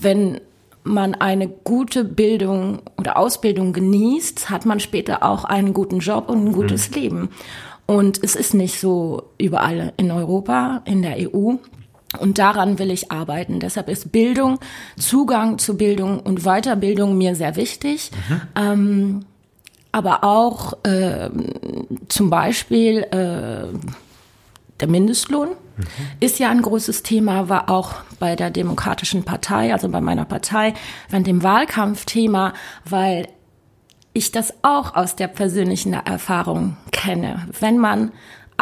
wenn 0.00 0.40
man 0.84 1.14
eine 1.14 1.48
gute 1.48 2.04
Bildung 2.04 2.80
oder 2.98 3.16
Ausbildung 3.16 3.72
genießt, 3.72 4.50
hat 4.50 4.66
man 4.66 4.80
später 4.80 5.22
auch 5.22 5.44
einen 5.44 5.72
guten 5.72 6.00
Job 6.00 6.28
und 6.28 6.44
ein 6.44 6.52
gutes 6.52 6.90
mhm. 6.90 6.96
Leben. 6.96 7.28
Und 7.86 8.22
es 8.22 8.36
ist 8.36 8.54
nicht 8.54 8.80
so 8.80 9.30
überall 9.38 9.92
in 9.96 10.10
Europa, 10.10 10.82
in 10.84 11.02
der 11.02 11.16
EU. 11.18 11.56
Und 12.18 12.38
daran 12.38 12.78
will 12.78 12.90
ich 12.90 13.10
arbeiten. 13.10 13.60
Deshalb 13.60 13.88
ist 13.88 14.12
Bildung, 14.12 14.58
Zugang 14.98 15.58
zu 15.58 15.76
Bildung 15.76 16.20
und 16.20 16.44
Weiterbildung 16.44 17.16
mir 17.16 17.34
sehr 17.34 17.56
wichtig. 17.56 18.10
Mhm. 18.28 18.40
Ähm, 18.54 19.24
aber 19.92 20.24
auch 20.24 20.72
äh, 20.84 21.28
zum 22.08 22.30
Beispiel 22.30 22.98
äh, 22.98 23.76
der 24.80 24.88
Mindestlohn 24.88 25.48
mhm. 25.48 25.84
ist 26.20 26.38
ja 26.38 26.50
ein 26.50 26.62
großes 26.62 27.02
Thema, 27.02 27.48
war 27.48 27.70
auch 27.70 27.94
bei 28.18 28.34
der 28.34 28.50
Demokratischen 28.50 29.24
Partei, 29.24 29.72
also 29.72 29.88
bei 29.88 30.00
meiner 30.00 30.24
Partei, 30.24 30.74
während 31.08 31.26
dem 31.26 31.42
Wahlkampfthema, 31.42 32.54
weil 32.84 33.28
ich 34.14 34.32
das 34.32 34.54
auch 34.62 34.94
aus 34.94 35.16
der 35.16 35.28
persönlichen 35.28 35.94
Erfahrung 35.94 36.76
kenne. 36.90 37.46
Wenn 37.60 37.78
man 37.78 38.12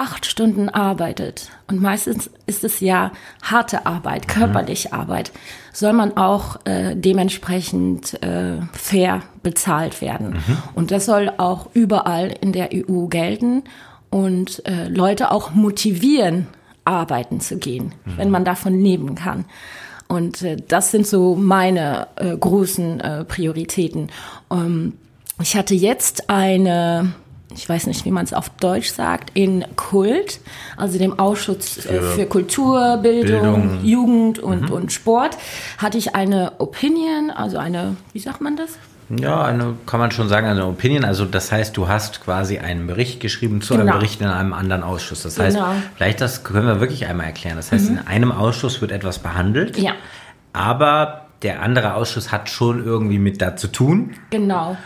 acht 0.01 0.25
Stunden 0.25 0.71
arbeitet, 0.71 1.51
und 1.69 1.81
meistens 1.83 2.31
ist 2.47 2.65
es 2.65 2.81
ja 2.81 3.13
harte 3.43 3.85
Arbeit, 3.85 4.27
mhm. 4.27 4.33
körperliche 4.33 4.89
mhm. 4.89 4.95
Arbeit, 4.95 5.33
soll 5.73 5.93
man 5.93 6.17
auch 6.17 6.57
äh, 6.65 6.97
dementsprechend 6.97 8.21
äh, 8.23 8.61
fair 8.73 9.23
bezahlt 9.43 10.01
werden. 10.01 10.31
Mhm. 10.31 10.59
Und 10.75 10.91
das 10.91 11.05
soll 11.05 11.31
auch 11.37 11.69
überall 11.75 12.35
in 12.41 12.53
der 12.53 12.71
EU 12.73 13.07
gelten 13.07 13.63
und 14.09 14.67
äh, 14.67 14.89
Leute 14.89 15.31
auch 15.31 15.51
motivieren, 15.53 16.47
arbeiten 16.85 17.41
zu 17.41 17.59
gehen, 17.59 17.93
mhm. 18.05 18.13
wenn 18.17 18.31
man 18.31 18.45
davon 18.45 18.81
leben 18.81 19.15
kann. 19.15 19.45
Und 20.09 20.43
äh, 20.43 20.57
das 20.67 20.91
sind 20.91 21.07
so 21.07 21.37
meine 21.37 22.09
äh, 22.17 22.35
großen 22.37 23.01
äh, 23.01 23.25
Prioritäten. 23.25 24.09
Ähm, 24.51 24.95
ich 25.43 25.57
hatte 25.57 25.75
jetzt 25.75 26.31
eine, 26.31 27.13
ich 27.55 27.69
weiß 27.69 27.87
nicht, 27.87 28.05
wie 28.05 28.11
man 28.11 28.25
es 28.25 28.33
auf 28.33 28.49
Deutsch 28.49 28.91
sagt, 28.91 29.31
in 29.35 29.65
Kult, 29.77 30.41
also 30.77 30.99
dem 30.99 31.19
Ausschuss 31.19 31.79
äh, 31.79 31.81
für, 31.83 32.03
für 32.03 32.27
Kultur, 32.27 32.99
Bildung, 32.99 33.63
Bildung. 33.63 33.85
Jugend 33.85 34.39
und, 34.39 34.63
mhm. 34.63 34.71
und 34.71 34.93
Sport, 34.93 35.37
hatte 35.79 35.99
ich 35.99 36.15
eine 36.15 36.53
Opinion, 36.59 37.31
also 37.31 37.59
eine, 37.59 37.97
wie 38.13 38.21
sagt 38.21 38.41
man 38.41 38.57
das? 38.57 38.79
Ja, 39.11 39.45
eine, 39.45 39.75
kann 39.87 39.99
man 39.99 40.13
schon 40.13 40.29
sagen, 40.29 40.47
eine 40.47 40.67
Opinion. 40.67 41.05
Also 41.05 41.25
das 41.25 41.51
heißt, 41.51 41.77
du 41.77 41.89
hast 41.89 42.23
quasi 42.23 42.59
einen 42.59 42.87
Bericht 42.87 43.19
geschrieben 43.19 43.61
zu 43.61 43.75
genau. 43.75 43.87
einem 43.87 43.99
Bericht 43.99 44.21
in 44.21 44.29
einem 44.29 44.53
anderen 44.53 44.85
Ausschuss. 44.85 45.25
Das 45.25 45.37
heißt, 45.37 45.57
genau. 45.57 45.73
vielleicht 45.97 46.21
das 46.21 46.45
können 46.45 46.67
wir 46.67 46.81
wirklich 46.81 47.07
einmal 47.07 47.27
erklären. 47.27 47.57
Das 47.57 47.73
heißt, 47.73 47.91
mhm. 47.91 47.99
in 47.99 48.07
einem 48.07 48.31
Ausschuss 48.31 48.81
wird 48.81 48.93
etwas 48.93 49.19
behandelt. 49.19 49.77
Ja. 49.79 49.95
Aber 50.53 51.27
der 51.43 51.61
andere 51.63 51.95
Ausschuss 51.95 52.31
hat 52.31 52.51
schon 52.51 52.85
irgendwie 52.85 53.19
mit 53.19 53.43
da 53.43 53.57
zu 53.57 53.67
tun. 53.69 54.15
Genau. 54.31 54.77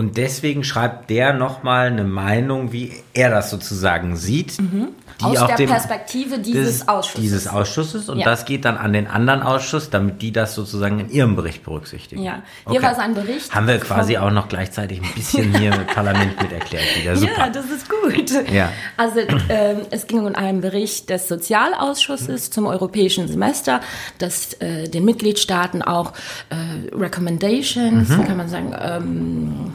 Und 0.00 0.16
deswegen 0.16 0.64
schreibt 0.64 1.10
der 1.10 1.34
nochmal 1.34 1.88
eine 1.88 2.04
Meinung, 2.04 2.72
wie 2.72 2.90
er 3.12 3.28
das 3.28 3.50
sozusagen 3.50 4.16
sieht. 4.16 4.58
Mhm. 4.58 4.88
Aus 5.22 5.46
der 5.46 5.56
dem, 5.56 5.68
Perspektive 5.68 6.38
dieses 6.38 6.78
des, 6.78 6.88
Ausschusses. 6.88 7.20
Dieses 7.20 7.46
Ausschusses. 7.46 8.08
Und 8.08 8.18
ja. 8.18 8.24
das 8.24 8.46
geht 8.46 8.64
dann 8.64 8.78
an 8.78 8.94
den 8.94 9.06
anderen 9.06 9.42
Ausschuss, 9.42 9.90
damit 9.90 10.22
die 10.22 10.32
das 10.32 10.54
sozusagen 10.54 11.00
in 11.00 11.10
ihrem 11.10 11.36
Bericht 11.36 11.62
berücksichtigen. 11.62 12.22
Ja, 12.22 12.42
hier 12.66 12.76
okay. 12.76 12.82
war 12.82 12.92
es 12.92 12.98
ein 12.98 13.12
Bericht. 13.12 13.54
Haben 13.54 13.66
wir 13.66 13.78
quasi 13.78 14.16
auch 14.16 14.30
noch 14.30 14.48
gleichzeitig 14.48 15.02
ein 15.02 15.12
bisschen 15.14 15.54
hier 15.58 15.74
im 15.74 15.86
Parlament 15.86 16.40
mit 16.40 16.50
erklärt. 16.50 16.84
Wieder. 16.98 17.16
Super. 17.16 17.32
Ja, 17.36 17.50
das 17.50 17.66
ist 17.66 17.86
gut. 17.90 18.50
Ja. 18.50 18.70
Also 18.96 19.18
äh, 19.18 19.76
es 19.90 20.06
ging 20.06 20.20
um 20.20 20.34
einen 20.34 20.62
Bericht 20.62 21.10
des 21.10 21.28
Sozialausschusses 21.28 22.48
mhm. 22.48 22.52
zum 22.52 22.66
europäischen 22.66 23.28
Semester, 23.28 23.82
das 24.16 24.54
äh, 24.54 24.88
den 24.88 25.04
Mitgliedstaaten 25.04 25.82
auch 25.82 26.14
äh, 26.48 26.96
Recommendations, 26.96 28.08
mhm. 28.08 28.24
kann 28.24 28.36
man 28.38 28.48
sagen, 28.48 28.74
ähm, 28.80 29.72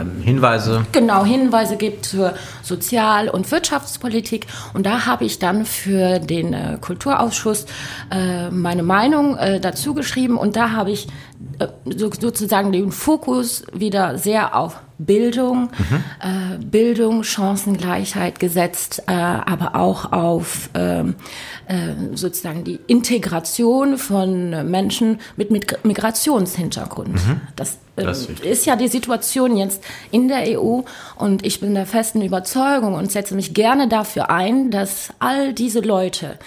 ähm, 0.00 0.20
Hinweise. 0.22 0.84
Genau, 0.92 1.24
Hinweise 1.24 1.76
gibt 1.76 2.06
zur 2.06 2.34
Sozial- 2.62 3.28
und 3.28 3.50
Wirtschaftspolitik. 3.50 4.46
Und 4.74 4.86
da 4.86 5.06
habe 5.06 5.24
ich 5.24 5.38
dann 5.38 5.64
für 5.64 6.18
den 6.18 6.52
äh, 6.52 6.78
Kulturausschuss 6.80 7.66
äh, 8.10 8.50
meine 8.50 8.82
Meinung 8.82 9.36
äh, 9.36 9.60
dazu 9.60 9.94
geschrieben. 9.94 10.36
Und 10.36 10.56
da 10.56 10.72
habe 10.72 10.90
ich 10.90 11.08
sozusagen 11.84 12.72
den 12.72 12.92
Fokus 12.92 13.64
wieder 13.72 14.18
sehr 14.18 14.56
auf 14.56 14.80
Bildung, 14.98 15.70
mhm. 15.78 16.04
äh, 16.20 16.58
Bildung, 16.62 17.22
Chancengleichheit 17.22 18.38
gesetzt, 18.38 19.02
äh, 19.06 19.12
aber 19.12 19.74
auch 19.74 20.12
auf 20.12 20.68
ähm, 20.74 21.14
äh, 21.66 21.94
sozusagen 22.14 22.64
die 22.64 22.78
Integration 22.86 23.96
von 23.96 24.70
Menschen 24.70 25.18
mit, 25.36 25.50
mit 25.50 25.84
Migrationshintergrund. 25.84 27.14
Mhm. 27.14 27.40
Das, 27.56 27.78
äh, 27.96 28.04
das 28.04 28.26
ist, 28.26 28.40
ist 28.40 28.66
ja 28.66 28.76
die 28.76 28.88
Situation 28.88 29.56
jetzt 29.56 29.82
in 30.10 30.28
der 30.28 30.60
EU 30.60 30.82
und 31.16 31.46
ich 31.46 31.60
bin 31.60 31.74
der 31.74 31.86
festen 31.86 32.20
Überzeugung 32.20 32.92
und 32.92 33.10
setze 33.10 33.34
mich 33.34 33.54
gerne 33.54 33.88
dafür 33.88 34.28
ein, 34.28 34.70
dass 34.70 35.14
all 35.18 35.54
diese 35.54 35.80
Leute, 35.80 36.38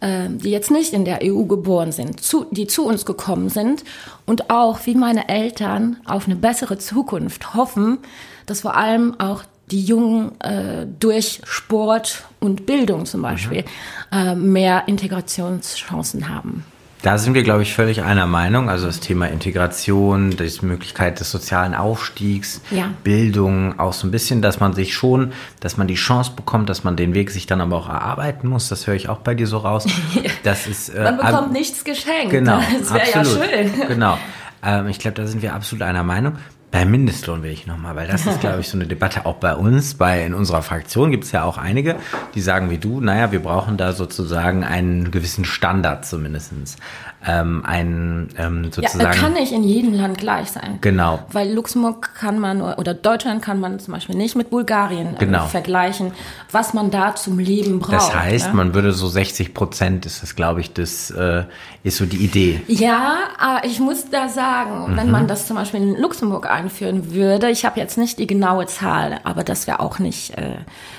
äh, 0.00 0.28
die 0.28 0.50
jetzt 0.50 0.70
nicht 0.70 0.92
in 0.92 1.06
der 1.06 1.20
EU 1.22 1.44
geboren 1.44 1.92
sind, 1.92 2.20
zu, 2.20 2.44
die 2.50 2.66
zu 2.66 2.84
uns 2.84 3.06
gekommen 3.06 3.48
sind 3.48 3.84
und 4.26 4.50
auch 4.50 4.86
wie 4.86 4.94
meine 4.94 5.28
Eltern 5.28 5.96
auf 6.04 6.26
eine 6.26 6.36
bessere 6.36 6.78
Zukunft 6.78 7.54
hoffen, 7.54 7.98
dass 8.46 8.60
vor 8.60 8.76
allem 8.76 9.18
auch 9.20 9.44
die 9.70 9.82
Jungen 9.82 10.40
äh, 10.40 10.86
durch 11.00 11.40
Sport 11.44 12.24
und 12.40 12.66
Bildung 12.66 13.06
zum 13.06 13.22
Beispiel 13.22 13.64
mhm. 14.12 14.18
äh, 14.18 14.34
mehr 14.34 14.84
Integrationschancen 14.86 16.28
haben. 16.28 16.64
Da 17.02 17.18
sind 17.18 17.34
wir, 17.34 17.42
glaube 17.42 17.62
ich, 17.62 17.74
völlig 17.74 18.02
einer 18.02 18.28
Meinung. 18.28 18.70
Also 18.70 18.86
das 18.86 19.00
Thema 19.00 19.26
Integration, 19.26 20.30
die 20.30 20.64
Möglichkeit 20.64 21.18
des 21.18 21.32
sozialen 21.32 21.74
Aufstiegs, 21.74 22.60
ja. 22.70 22.90
Bildung, 23.02 23.80
auch 23.80 23.92
so 23.92 24.06
ein 24.06 24.12
bisschen, 24.12 24.40
dass 24.40 24.60
man 24.60 24.72
sich 24.72 24.94
schon, 24.94 25.32
dass 25.58 25.76
man 25.76 25.88
die 25.88 25.96
Chance 25.96 26.32
bekommt, 26.36 26.68
dass 26.68 26.84
man 26.84 26.96
den 26.96 27.12
Weg 27.14 27.32
sich 27.32 27.46
dann 27.46 27.60
aber 27.60 27.76
auch 27.76 27.88
erarbeiten 27.88 28.48
muss. 28.48 28.68
Das 28.68 28.86
höre 28.86 28.94
ich 28.94 29.08
auch 29.08 29.18
bei 29.18 29.34
dir 29.34 29.46
so 29.46 29.58
raus. 29.58 29.86
Das 30.44 30.66
ist, 30.66 30.88
äh, 30.88 31.02
man 31.02 31.16
bekommt 31.18 31.50
äh, 31.50 31.58
nichts 31.58 31.84
geschenkt. 31.84 32.30
Genau, 32.30 32.58
das 32.78 32.92
wäre 32.92 33.10
ja 33.12 33.24
schön. 33.24 33.88
Genau. 33.88 34.18
Ähm, 34.64 34.88
ich 34.88 34.98
glaube, 34.98 35.14
da 35.14 35.26
sind 35.26 35.42
wir 35.42 35.54
absolut 35.54 35.82
einer 35.82 36.02
Meinung. 36.02 36.36
Bei 36.72 36.86
Mindestlohn 36.86 37.42
will 37.42 37.50
ich 37.50 37.66
nochmal, 37.66 37.94
weil 37.96 38.08
das 38.08 38.26
ist, 38.26 38.40
glaube 38.40 38.60
ich, 38.60 38.68
so 38.68 38.78
eine 38.78 38.86
Debatte 38.86 39.26
auch 39.26 39.36
bei 39.36 39.54
uns, 39.54 39.94
bei 39.94 40.24
in 40.24 40.32
unserer 40.32 40.62
Fraktion 40.62 41.10
gibt 41.10 41.24
es 41.24 41.32
ja 41.32 41.44
auch 41.44 41.58
einige, 41.58 41.96
die 42.34 42.40
sagen 42.40 42.70
wie 42.70 42.78
du, 42.78 43.00
naja, 43.00 43.30
wir 43.30 43.40
brauchen 43.40 43.76
da 43.76 43.92
sozusagen 43.92 44.64
einen 44.64 45.10
gewissen 45.10 45.44
Standard 45.44 46.06
zumindestens 46.06 46.78
ähm, 47.24 47.62
ein 47.64 48.30
ähm, 48.36 48.72
sozusagen. 48.72 49.00
Ja, 49.00 49.10
kann 49.10 49.34
nicht 49.34 49.52
in 49.52 49.62
jedem 49.62 49.92
Land 49.94 50.18
gleich 50.18 50.50
sein. 50.50 50.78
Genau. 50.80 51.20
Weil 51.30 51.52
Luxemburg 51.52 52.14
kann 52.14 52.38
man 52.38 52.60
oder 52.60 52.94
Deutschland 52.94 53.42
kann 53.42 53.60
man 53.60 53.78
zum 53.78 53.94
Beispiel 53.94 54.16
nicht 54.16 54.34
mit 54.34 54.50
Bulgarien 54.50 55.14
äh, 55.14 55.18
genau. 55.18 55.46
vergleichen, 55.46 56.12
was 56.50 56.74
man 56.74 56.90
da 56.90 57.14
zum 57.14 57.38
Leben 57.38 57.78
braucht. 57.78 57.92
Das 57.92 58.14
heißt, 58.14 58.46
ja? 58.48 58.52
man 58.52 58.74
würde 58.74 58.92
so 58.92 59.06
60 59.06 59.54
Prozent 59.54 60.06
ist 60.06 60.22
das, 60.22 60.34
glaube 60.34 60.60
ich, 60.60 60.72
das 60.72 61.10
äh, 61.10 61.44
ist 61.84 61.98
so 61.98 62.06
die 62.06 62.16
Idee. 62.16 62.62
Ja, 62.66 63.18
aber 63.38 63.64
ich 63.64 63.78
muss 63.78 64.10
da 64.10 64.28
sagen, 64.28 64.92
mhm. 64.92 64.96
wenn 64.96 65.10
man 65.10 65.28
das 65.28 65.46
zum 65.46 65.56
Beispiel 65.56 65.80
in 65.80 65.96
Luxemburg 65.96 66.50
einführen 66.62 67.12
würde, 67.12 67.50
ich 67.50 67.64
habe 67.64 67.80
jetzt 67.80 67.98
nicht 67.98 68.18
die 68.18 68.26
genaue 68.26 68.66
Zahl, 68.66 69.20
aber 69.24 69.44
das 69.44 69.66
wäre 69.66 69.80
auch 69.80 69.98
nicht 69.98 70.36
äh, 70.38 70.56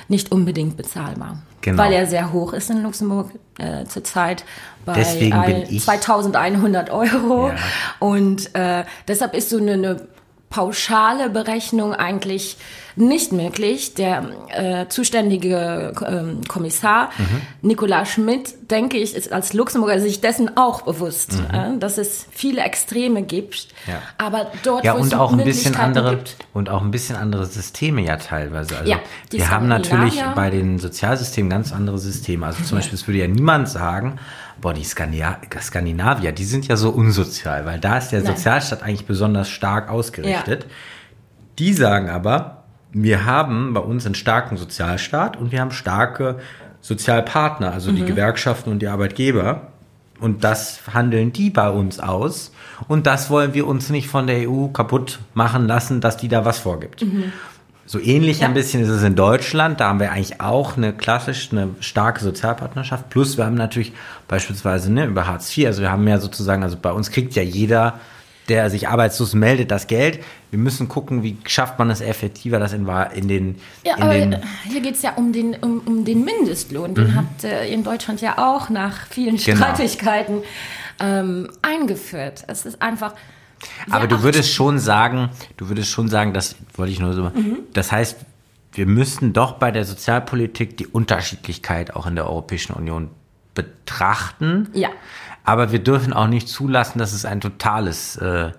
nicht 0.07 0.31
unbedingt 0.31 0.77
bezahlbar. 0.77 1.41
Genau. 1.61 1.81
Weil 1.81 1.93
er 1.93 2.07
sehr 2.07 2.33
hoch 2.33 2.53
ist 2.53 2.69
in 2.69 2.83
Luxemburg 2.83 3.31
äh, 3.57 3.85
zurzeit 3.85 4.43
bei 4.85 4.93
Deswegen 4.93 5.79
2100 5.79 6.89
Euro. 6.89 7.49
Ja. 7.49 7.55
Und 7.99 8.53
äh, 8.53 8.83
deshalb 9.07 9.33
ist 9.33 9.49
so 9.49 9.57
eine, 9.57 9.73
eine 9.73 10.07
pauschale 10.53 11.31
Berechnung 11.31 11.95
eigentlich 11.95 12.57
nicht 12.95 13.31
möglich. 13.31 13.95
Der 13.95 14.29
äh, 14.49 14.87
zuständige 14.87 15.93
äh, 15.99 16.47
Kommissar 16.47 17.09
mhm. 17.17 17.41
Nicolas 17.67 18.09
Schmidt, 18.09 18.69
denke 18.69 18.97
ich, 18.97 19.15
ist 19.15 19.33
als 19.33 19.53
Luxemburger 19.53 19.99
sich 19.99 20.21
dessen 20.21 20.55
auch 20.55 20.83
bewusst, 20.83 21.33
mhm. 21.33 21.55
äh, 21.55 21.79
dass 21.79 21.97
es 21.97 22.27
viele 22.29 22.61
Extreme 22.61 23.23
gibt. 23.23 23.69
Ja. 23.87 23.95
Aber 24.19 24.51
dort, 24.61 24.85
ja, 24.85 24.93
wo 24.93 24.99
und 24.99 25.07
es 25.07 25.13
auch 25.15 25.31
ein 25.33 25.43
bisschen 25.43 25.75
andere 25.75 26.17
gibt, 26.17 26.37
und 26.53 26.69
auch 26.69 26.83
ein 26.83 26.91
bisschen 26.91 27.15
andere 27.15 27.47
Systeme 27.47 28.03
ja 28.03 28.17
teilweise. 28.17 28.77
Also 28.77 28.91
ja, 28.91 28.99
wir 29.31 29.49
haben 29.49 29.67
natürlich 29.67 30.21
bei 30.35 30.51
den 30.51 30.77
Sozialsystemen 30.77 31.49
ganz 31.49 31.73
andere 31.73 31.97
Systeme. 31.97 32.45
Also 32.45 32.63
zum 32.63 32.77
Beispiel, 32.77 32.93
es 32.93 33.07
würde 33.07 33.21
ja 33.21 33.27
niemand 33.27 33.69
sagen, 33.69 34.19
boah, 34.63 34.73
die 34.73 34.85
Skandinavier, 34.85 36.31
die 36.31 36.45
sind 36.45 36.67
ja 36.69 36.77
so 36.77 36.89
unsozial, 36.89 37.65
weil 37.65 37.79
da 37.79 37.97
ist 37.97 38.09
der 38.09 38.21
Nein. 38.21 38.33
Sozialstaat 38.33 38.81
eigentlich 38.81 39.05
besonders 39.05 39.49
stark 39.49 39.89
ausgerichtet. 39.89 40.63
Ja. 40.63 40.69
Die 41.59 41.73
sagen 41.73 42.09
aber, 42.09 42.63
wir 42.93 43.25
haben 43.25 43.73
bei 43.73 43.81
uns 43.81 44.05
einen 44.05 44.15
starken 44.15 44.55
Sozialstaat 44.55 45.35
und 45.35 45.51
wir 45.51 45.59
haben 45.59 45.71
starke 45.71 46.39
Sozialpartner, 46.79 47.73
also 47.73 47.91
mhm. 47.91 47.97
die 47.97 48.05
Gewerkschaften 48.05 48.71
und 48.71 48.79
die 48.79 48.87
Arbeitgeber. 48.87 49.67
Und 50.21 50.45
das 50.45 50.79
handeln 50.93 51.33
die 51.33 51.49
bei 51.49 51.69
uns 51.69 51.99
aus. 51.99 52.53
Und 52.87 53.05
das 53.05 53.29
wollen 53.29 53.53
wir 53.53 53.67
uns 53.67 53.89
nicht 53.89 54.07
von 54.07 54.27
der 54.27 54.49
EU 54.49 54.67
kaputt 54.67 55.19
machen 55.33 55.67
lassen, 55.67 55.99
dass 55.99 56.15
die 56.15 56.29
da 56.29 56.45
was 56.45 56.59
vorgibt. 56.59 57.01
Mhm. 57.01 57.33
So 57.85 57.99
ähnlich 57.99 58.39
ja. 58.39 58.47
ein 58.47 58.53
bisschen 58.53 58.81
ist 58.81 58.89
es 58.89 59.03
in 59.03 59.15
Deutschland. 59.15 59.79
Da 59.79 59.89
haben 59.89 59.99
wir 59.99 60.11
eigentlich 60.11 60.39
auch 60.39 60.77
eine 60.77 60.93
klassisch, 60.93 61.49
eine 61.51 61.69
starke 61.79 62.23
Sozialpartnerschaft. 62.23 63.09
Plus 63.09 63.37
wir 63.37 63.45
haben 63.45 63.55
natürlich 63.55 63.93
beispielsweise 64.27 64.91
ne, 64.91 65.05
über 65.05 65.27
Hartz 65.27 65.55
IV, 65.55 65.67
also 65.67 65.81
wir 65.81 65.91
haben 65.91 66.07
ja 66.07 66.19
sozusagen, 66.19 66.63
also 66.63 66.77
bei 66.81 66.91
uns 66.91 67.11
kriegt 67.11 67.35
ja 67.35 67.43
jeder 67.43 67.99
der 68.49 68.69
sich 68.69 68.87
arbeitslos 68.87 69.33
meldet, 69.33 69.71
das 69.71 69.87
Geld. 69.87 70.19
Wir 70.51 70.59
müssen 70.59 70.89
gucken, 70.89 71.23
wie 71.23 71.37
schafft 71.45 71.79
man 71.79 71.89
es 71.89 72.01
effektiver, 72.01 72.59
das 72.59 72.73
in, 72.73 72.87
in 73.15 73.27
den. 73.27 73.55
Ja, 73.83 73.95
in 73.95 74.03
aber 74.03 74.13
den 74.13 74.37
hier 74.65 74.81
geht 74.81 74.95
es 74.95 75.01
ja 75.01 75.13
um 75.13 75.31
den, 75.31 75.55
um, 75.55 75.79
um 75.85 76.05
den 76.05 76.25
Mindestlohn. 76.25 76.93
Den 76.93 77.11
mhm. 77.11 77.15
habt 77.15 77.43
ihr 77.43 77.61
in 77.61 77.83
Deutschland 77.83 78.21
ja 78.21 78.37
auch 78.37 78.69
nach 78.69 79.07
vielen 79.07 79.37
genau. 79.37 79.57
Streitigkeiten 79.57 80.41
ähm, 80.99 81.49
eingeführt. 81.61 82.43
Es 82.47 82.65
ist 82.65 82.81
einfach. 82.81 83.13
Aber 83.89 84.07
du 84.07 84.23
würdest 84.23 84.53
schon 84.53 84.79
sagen, 84.79 85.29
du 85.57 85.69
würdest 85.69 85.89
schon 85.89 86.07
sagen, 86.07 86.33
das 86.33 86.55
wollte 86.75 86.91
ich 86.91 86.99
nur 86.99 87.13
so. 87.13 87.23
Mhm. 87.23 87.59
Das 87.73 87.91
heißt, 87.91 88.17
wir 88.73 88.85
müssen 88.85 89.33
doch 89.33 89.53
bei 89.53 89.71
der 89.71 89.85
Sozialpolitik 89.85 90.77
die 90.77 90.87
Unterschiedlichkeit 90.87 91.95
auch 91.95 92.07
in 92.07 92.15
der 92.15 92.27
Europäischen 92.27 92.73
Union 92.73 93.09
betrachten. 93.53 94.69
Ja. 94.73 94.89
Aber 95.43 95.71
wir 95.71 95.79
dürfen 95.79 96.13
auch 96.13 96.27
nicht 96.27 96.47
zulassen, 96.47 96.99
dass 96.99 97.13
es 97.13 97.25
ein 97.25 97.41
totales 97.41 98.15
äh, 98.17 98.51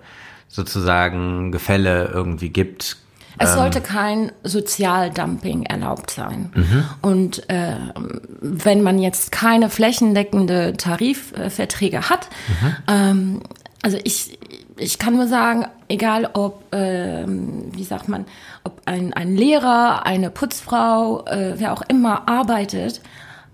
sozusagen 0.47 1.51
Gefälle 1.51 2.11
irgendwie 2.13 2.49
gibt. 2.49 2.97
Es 3.37 3.51
ähm, 3.51 3.55
sollte 3.55 3.81
kein 3.81 4.31
Sozialdumping 4.43 5.63
erlaubt 5.63 6.11
sein. 6.11 6.51
Mhm. 6.53 6.83
Und 7.01 7.49
äh, 7.49 7.75
wenn 8.41 8.81
man 8.83 8.99
jetzt 8.99 9.31
keine 9.31 9.69
flächendeckende 9.69 10.73
Tarifverträge 10.77 12.09
hat, 12.09 12.29
mhm. 12.47 12.75
ähm, 12.87 13.41
also 13.81 13.97
ich, 14.03 14.37
ich 14.77 14.99
kann 14.99 15.15
nur 15.15 15.27
sagen, 15.27 15.65
egal 15.87 16.29
ob, 16.33 16.73
äh, 16.73 17.25
wie 17.27 17.83
sagt 17.83 18.09
man, 18.09 18.25
ob 18.63 18.81
ein, 18.85 19.13
ein 19.13 19.35
Lehrer, 19.35 20.05
eine 20.05 20.29
Putzfrau, 20.29 21.25
äh, 21.25 21.53
wer 21.57 21.73
auch 21.73 21.83
immer 21.87 22.27
arbeitet, 22.27 23.01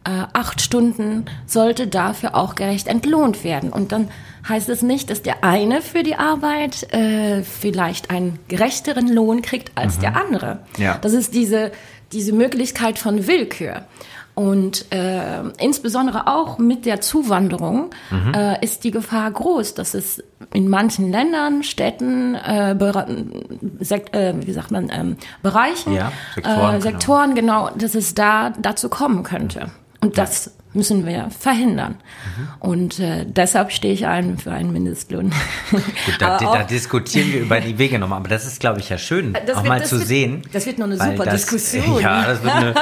äh, 0.04 0.24
acht 0.34 0.62
Stunden 0.62 1.25
sollte 1.46 1.88
dafür 1.88 2.36
auch 2.36 2.56
gerecht 2.56 2.88
entlohnt 2.88 3.44
werden. 3.44 3.72
Und 3.72 3.92
dann 3.92 4.10
heißt 4.48 4.70
es 4.70 4.82
nicht, 4.82 5.10
dass 5.12 5.22
der 5.22 5.44
eine 5.44 5.82
für 5.82 6.01
die 6.01 6.16
Arbeit 6.16 6.92
äh, 6.94 7.44
vielleicht 7.44 8.10
einen 8.10 8.40
gerechteren 8.48 9.08
Lohn 9.08 9.44
kriegt 9.44 9.78
als 9.78 9.98
mhm. 9.98 10.01
der 10.01 10.16
andere. 10.16 10.60
Ja. 10.78 10.98
Das 11.01 11.13
ist 11.13 11.36
diese, 11.36 11.72
diese 12.12 12.34
Möglichkeit 12.34 12.98
von 12.98 13.28
Willkür. 13.28 13.86
Und 14.34 14.92
äh, 14.92 15.42
insbesondere 15.60 16.28
auch 16.28 16.58
mit 16.58 16.86
der 16.86 17.02
Zuwanderung 17.02 17.90
mhm. 18.10 18.34
äh, 18.34 18.64
ist 18.64 18.84
die 18.84 18.92
Gefahr 18.92 19.30
groß, 19.30 19.74
dass 19.74 19.94
es 19.94 20.24
in 20.54 20.70
manchen 20.70 21.12
Ländern, 21.12 21.64
Städten, 21.64 22.36
äh, 22.36 22.72
äh, 22.72 22.76
wie 22.78 24.52
sagt 24.52 24.72
man, 24.72 24.90
ähm, 24.92 25.18
Bereichen, 25.44 25.94
ja, 25.94 26.12
Sektoren, 26.36 26.76
äh, 26.76 26.82
Sektoren 26.82 27.36
genau. 27.36 27.66
genau, 27.66 27.78
dass 27.78 27.96
es 27.96 28.14
da 28.16 28.52
dazu 28.52 28.90
kommen 28.90 29.24
könnte. 29.24 29.70
Und 30.02 30.18
das 30.18 30.52
müssen 30.74 31.06
wir 31.06 31.30
verhindern. 31.32 31.96
Mhm. 31.96 32.48
Und 32.60 33.00
äh, 33.00 33.25
deshalb 33.25 33.72
stehe 33.72 33.94
ich 33.94 34.08
ein 34.08 34.38
für 34.38 34.51
einen 34.51 34.72
Mindestlohn. 34.72 35.32
Gut, 35.72 35.84
da, 36.20 36.38
da, 36.38 36.63
diskutieren 36.63 37.32
wir 37.32 37.42
über 37.42 37.60
die 37.60 37.78
Wege 37.78 38.00
nochmal. 38.00 38.20
Aber 38.20 38.30
das 38.30 38.46
ist, 38.46 38.60
glaube 38.60 38.80
ich, 38.80 38.90
ja 38.90 38.98
schön, 38.98 39.34
das 39.34 39.58
auch 39.58 39.63
wird, 39.63 39.68
mal 39.68 39.86
zu 39.86 39.98
wird, 39.98 40.08
sehen. 40.08 40.42
Das 40.54 40.66
wird 40.66 40.80
noch 40.80 40.86
eine 40.86 40.98
super 40.98 41.25
das, 41.25 41.46
Diskussion. 41.46 41.82
Ja, 42.01 42.25
das 42.25 42.44
wird 42.44 42.54
eine. 42.54 42.74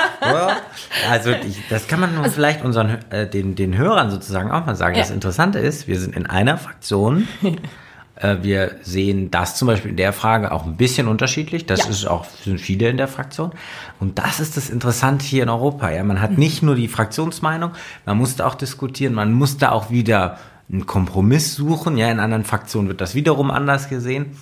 also 1.10 1.32
ich, 1.32 1.62
das 1.70 1.88
kann 1.88 2.00
man 2.00 2.18
also, 2.18 2.32
vielleicht 2.32 2.64
unseren 2.64 3.00
äh, 3.10 3.28
den, 3.28 3.56
den 3.56 3.78
Hörern 3.78 4.12
sozusagen 4.12 4.52
auch 4.52 4.66
mal 4.66 4.76
sagen. 4.76 4.96
Ja. 4.96 5.02
Das 5.02 5.12
Interessante 5.12 5.60
ist, 5.60 5.88
wir 5.88 6.00
sind 6.00 6.16
in 6.16 6.26
einer 6.26 6.58
Fraktion. 6.58 7.28
Äh, 8.20 8.38
wir 8.42 8.76
sehen 8.82 9.32
das 9.32 9.56
zum 9.56 9.68
Beispiel 9.68 9.92
in 9.92 9.98
der 9.98 10.14
Frage 10.14 10.52
auch 10.52 10.66
ein 10.66 10.78
bisschen 10.78 11.08
unterschiedlich. 11.08 11.66
Das 11.66 11.86
ja. 11.86 11.90
ist 11.90 12.06
auch, 12.06 12.26
sind 12.26 12.60
viele 12.60 12.90
in 12.90 12.98
der 12.98 13.08
Fraktion. 13.08 13.52
Und 14.00 14.20
das 14.20 14.40
ist 14.40 14.58
das 14.58 14.70
Interessante 14.70 15.26
hier 15.26 15.44
in 15.44 15.50
Europa. 15.50 15.90
Ja, 15.90 16.04
man 16.04 16.22
hat 16.22 16.38
nicht 16.38 16.62
nur 16.62 16.76
die 16.76 16.88
Fraktionsmeinung, 16.88 17.72
man 18.06 18.18
musste 18.18 18.46
auch 18.46 18.56
diskutieren, 18.56 19.14
man 19.14 19.34
musste 19.34 19.72
auch 19.72 19.90
wieder 19.90 20.38
einen 20.72 20.86
Kompromiss 20.86 21.56
suchen. 21.56 21.98
Ja, 21.98 22.12
in 22.12 22.20
anderen 22.20 22.44
Fraktionen 22.44 22.90
wird 22.90 23.02
das 23.02 23.16
wiederum 23.16 23.50
anders 23.52 23.90
gesehen. 23.90 24.38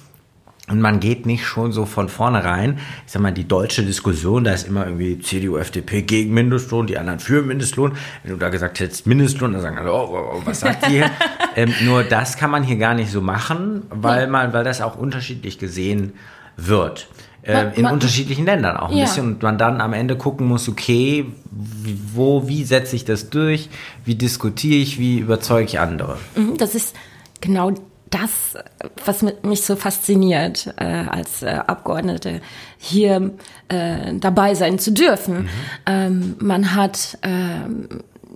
Und 0.70 0.82
man 0.82 1.00
geht 1.00 1.26
nicht 1.26 1.46
schon 1.46 1.72
so 1.72 1.86
von 1.86 2.10
vornherein, 2.10 2.80
ich 3.06 3.14
sag 3.14 3.22
mal, 3.22 3.32
die 3.32 3.48
deutsche 3.48 3.84
Diskussion, 3.84 4.44
da 4.44 4.52
ist 4.52 4.68
immer 4.68 4.86
irgendwie 4.86 5.18
CDU, 5.20 5.56
FDP 5.56 6.02
gegen 6.02 6.34
Mindestlohn, 6.34 6.88
die 6.88 6.98
anderen 6.98 7.20
für 7.20 7.42
Mindestlohn. 7.42 7.94
Wenn 8.24 8.34
du 8.34 8.38
da 8.38 8.50
gesagt 8.50 8.82
hättest 8.82 9.08
Mindestlohn, 9.08 9.54
dann 9.54 9.62
sagen 9.62 9.78
alle, 9.78 9.94
oh, 9.94 10.10
oh, 10.12 10.36
oh 10.36 10.42
was 10.44 10.60
sagt 10.60 10.88
die 10.88 10.92
hier? 10.92 11.12
ähm, 11.56 11.74
nur 11.86 12.04
das 12.04 12.36
kann 12.36 12.52
man 12.52 12.64
hier 12.64 12.76
gar 12.76 12.96
nicht 12.96 13.10
so 13.10 13.22
machen, 13.22 13.84
weil 13.90 14.28
man, 14.28 14.52
weil 14.52 14.66
das 14.66 14.82
auch 14.82 14.98
unterschiedlich 14.98 15.58
gesehen 15.58 16.14
wird. 16.58 17.08
Äh, 17.44 17.78
in 17.78 17.84
man, 17.84 17.94
unterschiedlichen 17.94 18.46
Ländern 18.46 18.76
auch 18.76 18.90
ein 18.90 18.98
ja. 18.98 19.06
bisschen 19.06 19.26
und 19.26 19.44
man 19.44 19.58
dann 19.58 19.80
am 19.80 19.94
Ende 19.94 20.18
gucken 20.18 20.48
muss, 20.48 20.68
okay, 20.68 21.28
wo, 21.50 22.50
wie 22.50 22.66
setze 22.66 22.98
ich 22.98 23.06
das 23.06 23.30
durch, 23.30 23.70
wie 24.04 24.16
diskutiere 24.16 24.82
ich, 24.82 25.00
wie 25.00 25.20
überzeuge 25.20 25.64
ich 25.64 25.80
andere. 25.80 26.18
Mhm, 26.36 26.58
das 26.58 26.76
ist 26.76 26.94
genau 27.40 27.72
das, 28.10 28.58
was 29.06 29.24
mich 29.44 29.64
so 29.64 29.76
fasziniert, 29.76 30.74
äh, 30.78 30.86
als 30.86 31.44
äh, 31.44 31.48
Abgeordnete 31.48 32.42
hier 32.78 33.32
äh, 33.68 34.14
dabei 34.16 34.56
sein 34.56 34.80
zu 34.80 34.92
dürfen. 34.92 35.44
Mhm. 35.44 35.50
Ähm, 35.86 36.36
man 36.40 36.76
hat 36.76 37.18
ähm, 37.24 37.88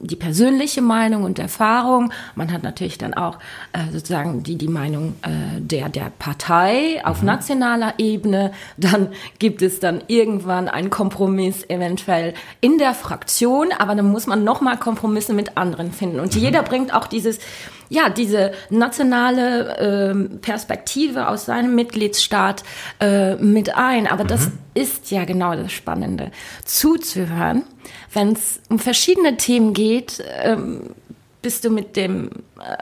die 0.02 0.16
persönliche 0.16 0.82
Meinung 0.82 1.24
und 1.24 1.40
Erfahrung. 1.40 2.12
Man 2.36 2.52
hat 2.52 2.64
natürlich 2.64 2.98
dann 2.98 3.14
auch 3.14 3.38
äh, 3.74 3.92
sozusagen 3.92 4.44
die, 4.44 4.58
die 4.58 4.68
Meinung 4.68 5.16
äh, 5.22 5.60
der, 5.60 5.90
der 5.90 6.12
Partei 6.18 7.02
auf 7.06 7.22
mhm. 7.22 7.28
nationaler 7.28 7.94
Ebene. 7.98 8.52
Dann 8.78 9.10
gibt 9.40 9.62
es 9.62 9.80
dann 9.80 10.04
irgendwann 10.08 10.68
einen 10.68 10.90
Kompromiss 10.90 11.64
eventuell 11.70 12.34
in 12.62 12.78
der 12.78 12.94
Fraktion, 12.94 13.70
aber 13.78 13.96
dann 13.96 14.10
muss 14.10 14.28
man 14.28 14.44
nochmal 14.44 14.78
Kompromisse 14.78 15.34
mit 15.34 15.58
anderen 15.58 15.92
finden. 15.92 16.20
Und 16.20 16.36
mhm. 16.36 16.42
jeder 16.42 16.64
bringt 16.64 16.94
auch 16.94 17.08
dieses, 17.08 17.40
ja, 17.92 18.10
diese 18.10 18.52
nationale 18.70 19.78
äh, 19.78 20.38
Perspektive 20.38 21.28
aus 21.28 21.46
seinem 21.46 21.76
Mitgliedsstaat 21.76 22.64
äh, 23.00 23.36
mit 23.36 23.76
ein. 23.76 24.08
Aber 24.08 24.24
mhm. 24.24 24.30
das 24.30 24.50
ist 24.74 25.12
ja 25.12 25.26
genau 25.26 25.56
das 25.56 25.72
Spannende, 25.72 26.32
zuzuhören 26.66 27.64
wenn 28.14 28.34
es 28.34 28.62
um 28.70 28.80
verschiedene 28.80 29.38
Themen 29.38 29.74
geht, 29.74 30.24
ähm, 30.42 30.92
bist 31.42 31.66
du 31.66 31.72
mit 31.72 31.96
dem 31.96 32.30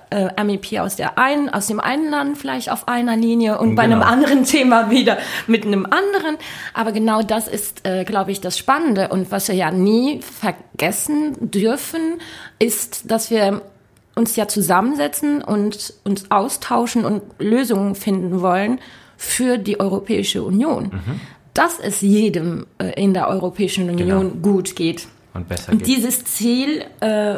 äh, 0.10 0.44
MEP 0.44 0.80
aus 0.80 0.98
der 0.98 1.18
einen, 1.18 1.50
aus 1.50 1.68
dem 1.68 1.80
einen 1.80 2.10
Land 2.10 2.38
vielleicht 2.38 2.70
auf 2.70 2.90
einer 2.90 3.16
Linie 3.16 3.58
und 3.58 3.70
genau. 3.70 3.78
bei 3.78 3.84
einem 3.84 4.00
genau. 4.00 4.12
anderen 4.12 4.44
Thema 4.46 4.90
wieder 4.90 5.18
mit 5.48 5.66
einem 5.66 5.86
anderen. 5.86 6.38
Aber 6.74 6.92
genau 6.92 7.22
das 7.22 7.48
ist, 7.48 7.88
äh, 7.88 8.04
glaube 8.04 8.32
ich, 8.32 8.42
das 8.42 8.58
Spannende. 8.58 9.10
Und 9.10 9.32
was 9.32 9.48
wir 9.48 9.56
ja 9.56 9.72
nie 9.72 10.22
vergessen 10.22 11.38
dürfen, 11.40 12.20
ist, 12.58 13.10
dass 13.10 13.32
wir 13.32 13.62
uns 14.16 14.36
ja 14.36 14.48
zusammensetzen 14.48 15.42
und 15.42 15.94
uns 16.04 16.30
austauschen 16.30 17.06
und 17.06 17.22
Lösungen 17.40 17.96
finden 17.96 18.42
wollen 18.42 18.80
für 19.18 19.58
die 19.58 19.80
Europäische 19.80 20.44
Union. 20.44 20.86
Mhm. 20.86 21.22
Dass 21.54 21.80
es 21.80 22.02
jedem 22.02 22.66
äh, 22.78 23.02
in 23.02 23.14
der 23.14 23.28
Europäischen 23.28 23.90
Union 23.90 24.32
genau. 24.32 24.54
gut 24.54 24.76
geht 24.76 25.08
und 25.34 25.48
besser 25.48 25.74
geht. 25.74 25.88
Dieses 25.88 26.24
Ziel 26.26 26.84
äh, 27.02 27.36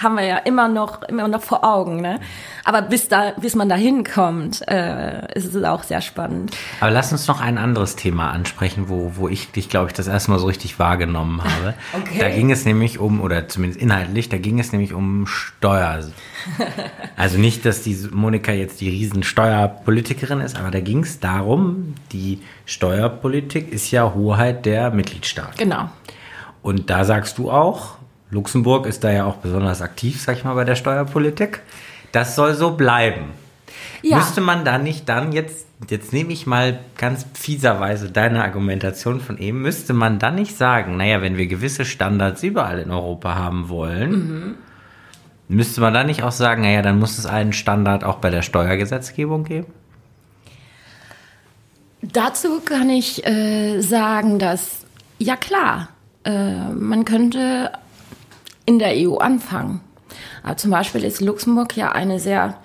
haben 0.00 0.14
wir 0.16 0.24
ja 0.24 0.36
immer 0.38 0.68
noch, 0.68 1.02
immer 1.02 1.26
noch 1.28 1.42
vor 1.42 1.64
Augen. 1.64 2.00
Ne? 2.00 2.20
Aber 2.64 2.82
bis, 2.82 3.08
da, 3.08 3.32
bis 3.40 3.54
man 3.54 3.68
da 3.68 3.74
hinkommt, 3.74 4.66
äh, 4.68 5.32
ist 5.34 5.54
es 5.54 5.64
auch 5.64 5.82
sehr 5.82 6.00
spannend. 6.00 6.56
Aber 6.80 6.90
lass 6.90 7.12
uns 7.12 7.26
noch 7.26 7.40
ein 7.40 7.58
anderes 7.58 7.96
Thema 7.96 8.30
ansprechen, 8.30 8.88
wo, 8.88 9.12
wo 9.16 9.28
ich 9.28 9.50
dich, 9.50 9.68
glaube 9.68 9.88
ich, 9.88 9.92
das 9.92 10.06
erste 10.06 10.30
Mal 10.30 10.38
so 10.38 10.46
richtig 10.46 10.78
wahrgenommen 10.78 11.42
habe. 11.42 11.74
okay. 11.94 12.18
Da 12.20 12.28
ging 12.28 12.50
es 12.50 12.64
nämlich 12.64 12.98
um, 12.98 13.20
oder 13.20 13.48
zumindest 13.48 13.80
inhaltlich, 13.80 14.28
da 14.28 14.38
ging 14.38 14.58
es 14.60 14.72
nämlich 14.72 14.92
um 14.92 15.26
Steuer. 15.26 16.04
Also 17.16 17.38
nicht, 17.38 17.64
dass 17.64 17.82
die 17.82 17.96
Monika 18.12 18.52
jetzt 18.52 18.80
die 18.80 18.88
riesen 18.88 19.22
Steuerpolitikerin 19.22 20.40
ist, 20.40 20.56
aber 20.56 20.70
da 20.70 20.80
ging 20.80 21.02
es 21.02 21.18
darum, 21.18 21.94
die 22.12 22.40
Steuerpolitik 22.66 23.72
ist 23.72 23.90
ja 23.90 24.14
Hoheit 24.14 24.66
der 24.66 24.90
Mitgliedstaaten. 24.90 25.56
Genau. 25.56 25.88
Und 26.66 26.90
da 26.90 27.04
sagst 27.04 27.38
du 27.38 27.48
auch, 27.48 27.96
Luxemburg 28.28 28.86
ist 28.86 29.04
da 29.04 29.12
ja 29.12 29.24
auch 29.24 29.36
besonders 29.36 29.82
aktiv, 29.82 30.20
sag 30.20 30.36
ich 30.36 30.42
mal, 30.42 30.54
bei 30.54 30.64
der 30.64 30.74
Steuerpolitik. 30.74 31.60
Das 32.10 32.34
soll 32.34 32.54
so 32.54 32.72
bleiben. 32.72 33.26
Ja. 34.02 34.16
Müsste 34.16 34.40
man 34.40 34.64
da 34.64 34.76
nicht 34.76 35.08
dann 35.08 35.30
jetzt, 35.30 35.68
jetzt 35.88 36.12
nehme 36.12 36.32
ich 36.32 36.44
mal 36.44 36.80
ganz 36.96 37.24
fieserweise 37.34 38.10
deine 38.10 38.42
Argumentation 38.42 39.20
von 39.20 39.38
eben, 39.38 39.62
müsste 39.62 39.94
man 39.94 40.18
dann 40.18 40.34
nicht 40.34 40.56
sagen, 40.56 40.96
naja, 40.96 41.22
wenn 41.22 41.36
wir 41.36 41.46
gewisse 41.46 41.84
Standards 41.84 42.42
überall 42.42 42.80
in 42.80 42.90
Europa 42.90 43.36
haben 43.36 43.68
wollen, 43.68 44.10
mhm. 44.10 44.54
müsste 45.46 45.80
man 45.80 45.94
dann 45.94 46.08
nicht 46.08 46.24
auch 46.24 46.32
sagen, 46.32 46.62
naja, 46.62 46.82
dann 46.82 46.98
muss 46.98 47.16
es 47.16 47.26
einen 47.26 47.52
Standard 47.52 48.02
auch 48.02 48.16
bei 48.16 48.30
der 48.30 48.42
Steuergesetzgebung 48.42 49.44
geben? 49.44 49.68
Dazu 52.02 52.58
kann 52.58 52.90
ich 52.90 53.24
äh, 53.24 53.80
sagen, 53.82 54.40
dass, 54.40 54.84
ja 55.20 55.36
klar, 55.36 55.90
äh, 56.26 56.72
man 56.74 57.04
könnte 57.04 57.72
in 58.66 58.78
der 58.78 58.92
EU 58.94 59.16
anfangen. 59.16 59.80
Aber 60.42 60.56
zum 60.56 60.70
Beispiel 60.70 61.04
ist 61.04 61.20
Luxemburg 61.20 61.76
ja 61.76 61.92
eine 61.92 62.20
sehr 62.20 62.58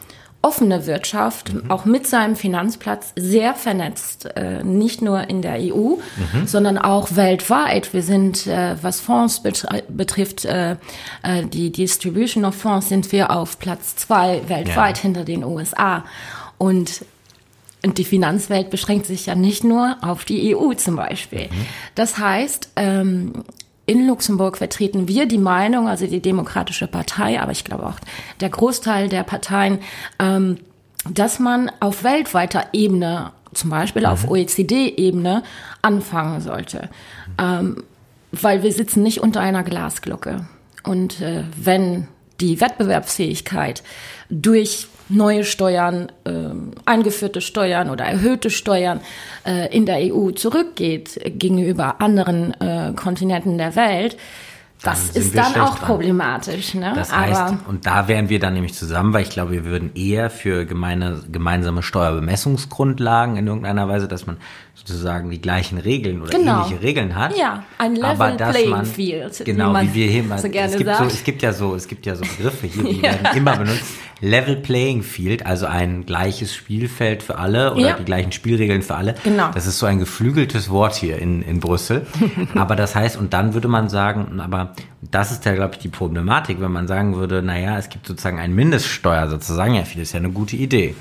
offene 0.43 0.87
Wirtschaft, 0.87 1.53
mhm. 1.53 1.69
auch 1.69 1.85
mit 1.85 2.07
seinem 2.07 2.35
Finanzplatz 2.35 3.13
sehr 3.15 3.53
vernetzt, 3.53 4.25
äh, 4.35 4.63
nicht 4.63 5.01
nur 5.01 5.29
in 5.29 5.41
der 5.41 5.57
EU, 5.59 5.97
mhm. 5.97 6.47
sondern 6.47 6.77
auch 6.79 7.15
weltweit. 7.15 7.93
Wir 7.93 8.01
sind, 8.01 8.47
äh, 8.47 8.75
was 8.81 8.99
Fonds 8.99 9.43
betrifft, 9.87 10.45
äh, 10.45 10.77
äh, 11.21 11.45
die 11.45 11.71
Distribution 11.71 12.45
of 12.45 12.55
Fonds, 12.55 12.89
sind 12.89 13.11
wir 13.11 13.29
auf 13.29 13.59
Platz 13.59 13.95
zwei 13.95 14.41
weltweit 14.47 14.97
ja. 14.97 15.03
hinter 15.03 15.25
den 15.25 15.43
USA. 15.43 16.03
Und 16.57 17.05
und 17.83 17.97
die 17.97 18.05
Finanzwelt 18.05 18.69
beschränkt 18.69 19.05
sich 19.05 19.25
ja 19.25 19.35
nicht 19.35 19.63
nur 19.63 19.97
auf 20.01 20.25
die 20.25 20.55
EU 20.55 20.73
zum 20.73 20.95
Beispiel. 20.95 21.45
Mhm. 21.45 21.65
Das 21.95 22.17
heißt, 22.17 22.71
ähm, 22.75 23.43
in 23.85 24.07
Luxemburg 24.07 24.57
vertreten 24.57 25.07
wir 25.07 25.25
die 25.25 25.39
Meinung, 25.39 25.87
also 25.87 26.05
die 26.05 26.21
Demokratische 26.21 26.87
Partei, 26.87 27.41
aber 27.41 27.51
ich 27.51 27.63
glaube 27.63 27.85
auch 27.87 27.99
der 28.39 28.49
Großteil 28.49 29.09
der 29.09 29.23
Parteien, 29.23 29.79
ähm, 30.19 30.57
dass 31.09 31.39
man 31.39 31.71
auf 31.79 32.03
weltweiter 32.03 32.67
Ebene, 32.73 33.31
zum 33.53 33.71
Beispiel 33.71 34.05
auf 34.05 34.25
mhm. 34.25 34.31
OECD-Ebene, 34.31 35.43
anfangen 35.81 36.41
sollte. 36.41 36.89
Ähm, 37.39 37.83
weil 38.31 38.63
wir 38.63 38.71
sitzen 38.71 39.03
nicht 39.03 39.19
unter 39.19 39.41
einer 39.41 39.63
Glasglocke. 39.63 40.45
Und 40.83 41.19
äh, 41.21 41.43
wenn 41.57 42.07
die 42.39 42.61
Wettbewerbsfähigkeit 42.61 43.83
durch 44.29 44.87
neue 45.11 45.43
Steuern, 45.43 46.11
äh, 46.23 46.31
eingeführte 46.85 47.41
Steuern 47.41 47.89
oder 47.89 48.05
erhöhte 48.05 48.49
Steuern 48.49 49.01
äh, 49.45 49.75
in 49.75 49.85
der 49.85 49.97
EU 50.13 50.31
zurückgeht 50.31 51.19
gegenüber 51.37 52.01
anderen 52.01 52.53
äh, 52.59 52.93
Kontinenten 52.95 53.57
der 53.57 53.75
Welt, 53.75 54.17
das 54.83 55.09
ist 55.11 55.37
dann 55.37 55.61
auch 55.61 55.77
dran. 55.77 55.87
problematisch. 55.87 56.73
Ne? 56.73 56.93
Das 56.95 57.15
heißt, 57.15 57.39
Aber 57.39 57.59
und 57.67 57.85
da 57.85 58.07
wären 58.07 58.29
wir 58.29 58.39
dann 58.39 58.55
nämlich 58.55 58.73
zusammen, 58.73 59.13
weil 59.13 59.21
ich 59.21 59.29
glaube, 59.29 59.51
wir 59.51 59.65
würden 59.65 59.91
eher 59.93 60.31
für 60.31 60.65
gemeine, 60.65 61.21
gemeinsame 61.31 61.83
Steuerbemessungsgrundlagen 61.83 63.37
in 63.37 63.45
irgendeiner 63.45 63.87
Weise, 63.87 64.07
dass 64.07 64.25
man 64.25 64.37
sozusagen 64.73 65.29
die 65.29 65.39
gleichen 65.39 65.77
Regeln 65.77 66.21
oder 66.21 66.31
genau. 66.31 66.61
ähnliche 66.65 66.81
Regeln 66.81 67.15
hat. 67.15 67.37
Ja, 67.37 67.63
ein 67.77 67.93
Level 67.93 68.09
aber 68.09 68.31
dass 68.31 68.55
Playing 68.55 68.69
man, 68.71 68.85
Field. 68.85 69.43
Genau, 69.45 69.73
wie, 69.75 69.89
wie 69.89 69.93
wir 69.93 70.07
hier 70.07 70.23
mal, 70.23 70.39
so 70.39 70.49
gerne 70.49 70.71
es 70.71 70.77
gibt. 70.77 70.95
So, 70.95 71.03
es 71.03 71.23
gibt 71.23 71.41
ja 71.43 71.53
so, 71.53 71.75
es 71.75 71.87
gibt 71.87 72.05
ja 72.07 72.15
so 72.15 72.23
Begriffe 72.23 72.65
hier, 72.65 72.83
die 72.83 72.95
ja. 73.01 73.03
werden 73.03 73.37
immer 73.37 73.57
benutzt. 73.57 73.83
Level 74.21 74.55
Playing 74.55 75.03
Field, 75.03 75.45
also 75.45 75.65
ein 75.65 76.05
gleiches 76.05 76.55
Spielfeld 76.55 77.23
für 77.23 77.37
alle 77.37 77.73
oder 77.73 77.81
ja. 77.81 77.93
die 77.97 78.05
gleichen 78.05 78.31
Spielregeln 78.31 78.83
für 78.83 78.95
alle. 78.95 79.15
Genau. 79.23 79.49
Das 79.53 79.65
ist 79.65 79.79
so 79.79 79.87
ein 79.87 79.99
geflügeltes 79.99 80.69
Wort 80.69 80.95
hier 80.95 81.19
in, 81.19 81.41
in 81.41 81.59
Brüssel. 81.59 82.05
aber 82.55 82.75
das 82.75 82.95
heißt, 82.95 83.17
und 83.17 83.33
dann 83.33 83.53
würde 83.53 83.67
man 83.67 83.89
sagen, 83.89 84.39
aber 84.39 84.73
das 85.01 85.31
ist 85.31 85.43
ja, 85.45 85.53
glaube 85.53 85.73
ich, 85.73 85.79
die 85.79 85.89
Problematik, 85.89 86.61
wenn 86.61 86.71
man 86.71 86.87
sagen 86.87 87.15
würde, 87.15 87.41
naja, 87.41 87.77
es 87.77 87.89
gibt 87.89 88.05
sozusagen 88.05 88.39
einen 88.39 88.55
Mindeststeuer 88.55 89.27
sozusagen, 89.27 89.73
ja, 89.73 89.83
viel 89.83 90.03
ist 90.03 90.13
ja 90.13 90.19
eine 90.19 90.29
gute 90.29 90.55
Idee. 90.55 90.95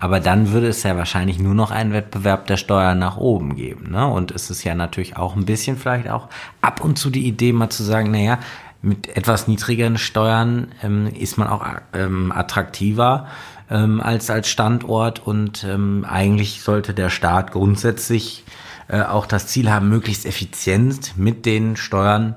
Aber 0.00 0.20
dann 0.20 0.52
würde 0.52 0.68
es 0.68 0.82
ja 0.84 0.96
wahrscheinlich 0.96 1.38
nur 1.40 1.54
noch 1.54 1.70
einen 1.70 1.92
Wettbewerb 1.92 2.46
der 2.46 2.56
Steuern 2.56 2.98
nach 2.98 3.16
oben 3.16 3.56
geben. 3.56 3.90
Ne? 3.90 4.06
Und 4.06 4.30
es 4.30 4.48
ist 4.50 4.62
ja 4.62 4.74
natürlich 4.74 5.16
auch 5.16 5.34
ein 5.34 5.44
bisschen 5.44 5.76
vielleicht 5.76 6.08
auch 6.08 6.28
ab 6.60 6.84
und 6.84 6.98
zu 6.98 7.10
die 7.10 7.26
Idee, 7.26 7.52
mal 7.52 7.70
zu 7.70 7.82
sagen, 7.82 8.10
naja, 8.10 8.38
mit 8.80 9.16
etwas 9.16 9.48
niedrigeren 9.48 9.98
Steuern 9.98 10.68
ähm, 10.82 11.08
ist 11.08 11.36
man 11.36 11.48
auch 11.48 11.64
ähm, 11.92 12.32
attraktiver 12.32 13.26
ähm, 13.70 14.00
als 14.00 14.30
als 14.30 14.48
Standort. 14.48 15.26
Und 15.26 15.64
ähm, 15.64 16.06
eigentlich 16.08 16.62
sollte 16.62 16.94
der 16.94 17.10
Staat 17.10 17.52
grundsätzlich 17.52 18.44
äh, 18.88 19.02
auch 19.02 19.26
das 19.26 19.48
Ziel 19.48 19.70
haben, 19.70 19.88
möglichst 19.88 20.26
effizient 20.26 21.16
mit 21.16 21.44
den 21.44 21.76
Steuern 21.76 22.36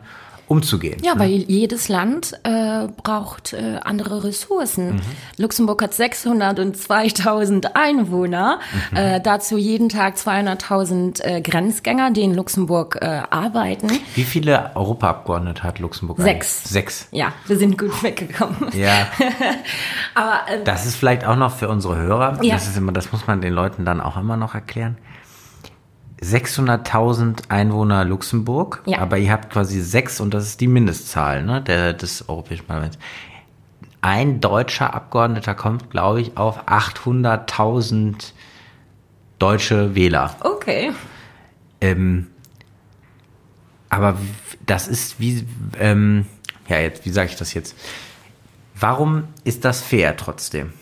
umzugehen. 0.52 0.98
Ja, 1.02 1.16
ne? 1.16 1.22
weil 1.22 1.32
jedes 1.48 1.88
Land 1.88 2.34
äh, 2.44 2.88
braucht 3.02 3.54
äh, 3.54 3.78
andere 3.82 4.26
Ressourcen. 4.26 4.96
Mhm. 4.96 5.02
Luxemburg 5.38 5.82
hat 5.82 5.94
602.000 5.94 7.72
Einwohner, 7.74 8.60
mhm. 8.92 8.98
äh, 8.98 9.22
dazu 9.22 9.58
jeden 9.58 9.88
Tag 9.88 10.18
200.000 10.18 11.24
äh, 11.24 11.42
Grenzgänger, 11.42 12.12
die 12.12 12.22
in 12.22 12.36
Luxemburg 12.36 12.98
äh, 13.02 13.22
arbeiten. 13.30 13.90
Wie 14.16 14.26
viele 14.26 14.72
Europaabgeordnete 14.76 15.64
hat 15.64 15.80
Luxemburg? 15.80 16.18
Sechs. 16.20 16.58
Eigentlich? 16.58 16.72
Sechs. 16.72 17.08
Ja, 17.12 17.32
wir 17.48 17.58
sind 17.58 17.78
gut 17.78 18.04
weggekommen. 18.04 18.58
Ja. 18.74 19.08
Aber 20.16 20.42
äh, 20.54 20.64
das 20.66 20.86
ist 20.86 20.98
vielleicht 20.98 21.26
auch 21.26 21.38
noch 21.38 21.56
für 21.56 21.70
unsere 21.70 21.96
Hörer. 21.96 22.40
Ja. 22.42 22.56
Das 22.56 22.68
ist 22.68 22.78
immer, 22.78 22.92
das 22.92 23.14
muss 23.14 23.26
man 23.26 23.40
den 23.40 23.54
Leuten 23.54 23.86
dann 23.86 24.02
auch 24.02 24.18
immer 24.18 24.36
noch 24.36 24.54
erklären. 24.54 24.98
600.000 26.22 27.50
Einwohner 27.50 28.06
Luxemburg, 28.06 28.84
ja. 28.86 29.00
aber 29.00 29.18
ihr 29.18 29.32
habt 29.32 29.52
quasi 29.52 29.82
sechs 29.82 30.20
und 30.20 30.34
das 30.34 30.46
ist 30.46 30.62
die 30.62 30.68
Mindestzahl 30.68 31.44
ne, 31.44 31.62
der, 31.62 31.94
des 31.94 32.30
Europäischen 32.30 32.66
Parlaments. 32.66 33.00
Ein 34.02 34.40
deutscher 34.40 34.94
Abgeordneter 34.94 35.56
kommt, 35.56 35.90
glaube 35.90 36.22
ich, 36.22 36.38
auf 36.38 36.68
800.000 36.68 38.34
deutsche 39.40 39.96
Wähler. 39.96 40.36
Okay. 40.42 40.92
Ähm, 41.82 42.28
aber 43.90 44.18
das 44.66 44.88
ist 44.88 45.20
wie, 45.20 45.46
ähm, 45.80 46.26
ja, 46.68 46.80
jetzt, 46.80 47.06
wie 47.06 47.10
sage 47.10 47.30
ich 47.30 47.36
das 47.36 47.54
jetzt? 47.54 47.76
Warum 48.76 49.26
ist 49.44 49.66
das 49.66 49.82
fair 49.82 50.16
trotzdem? 50.18 50.74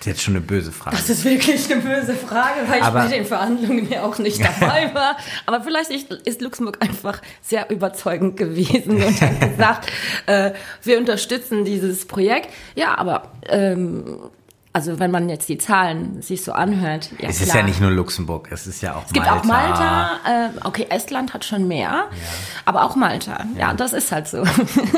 Das 0.00 0.06
ist 0.06 0.12
jetzt 0.14 0.22
schon 0.22 0.36
eine 0.36 0.40
böse 0.40 0.72
Frage. 0.72 0.96
Das 0.96 1.10
ist 1.10 1.26
wirklich 1.26 1.70
eine 1.70 1.82
böse 1.82 2.14
Frage, 2.14 2.60
weil 2.68 2.80
aber, 2.80 3.04
ich 3.04 3.10
bei 3.10 3.16
den 3.18 3.26
Verhandlungen 3.26 3.86
ja 3.90 4.02
auch 4.02 4.16
nicht 4.18 4.40
dabei 4.42 4.90
war. 4.94 5.18
Aber 5.44 5.62
vielleicht 5.62 5.90
ist 5.90 6.40
Luxemburg 6.40 6.78
einfach 6.80 7.20
sehr 7.42 7.68
überzeugend 7.68 8.38
gewesen 8.38 9.02
und 9.04 9.20
hat 9.20 9.40
gesagt, 9.42 9.92
äh, 10.26 10.52
wir 10.84 10.96
unterstützen 10.96 11.66
dieses 11.66 12.06
Projekt. 12.06 12.48
Ja, 12.74 12.96
aber 12.96 13.30
ähm, 13.46 14.30
also 14.72 15.00
wenn 15.00 15.10
man 15.10 15.28
jetzt 15.28 15.48
die 15.48 15.58
Zahlen 15.58 16.22
sich 16.22 16.44
so 16.44 16.52
anhört. 16.52 17.10
Ja, 17.18 17.28
es 17.28 17.36
klar. 17.36 17.48
ist 17.48 17.54
ja 17.54 17.62
nicht 17.62 17.80
nur 17.80 17.90
Luxemburg, 17.90 18.48
es 18.52 18.66
ist 18.66 18.82
ja 18.82 18.94
auch 18.94 19.04
es 19.06 19.12
Malta. 19.12 19.34
Es 19.34 19.42
gibt 19.42 19.44
auch 19.44 19.44
Malta, 19.44 20.10
äh, 20.26 20.48
okay, 20.64 20.86
Estland 20.90 21.34
hat 21.34 21.44
schon 21.44 21.66
mehr, 21.66 21.90
ja. 21.90 22.08
aber 22.64 22.84
auch 22.84 22.94
Malta. 22.94 23.44
Ja. 23.54 23.60
ja, 23.60 23.74
das 23.74 23.92
ist 23.92 24.12
halt 24.12 24.28
so. 24.28 24.44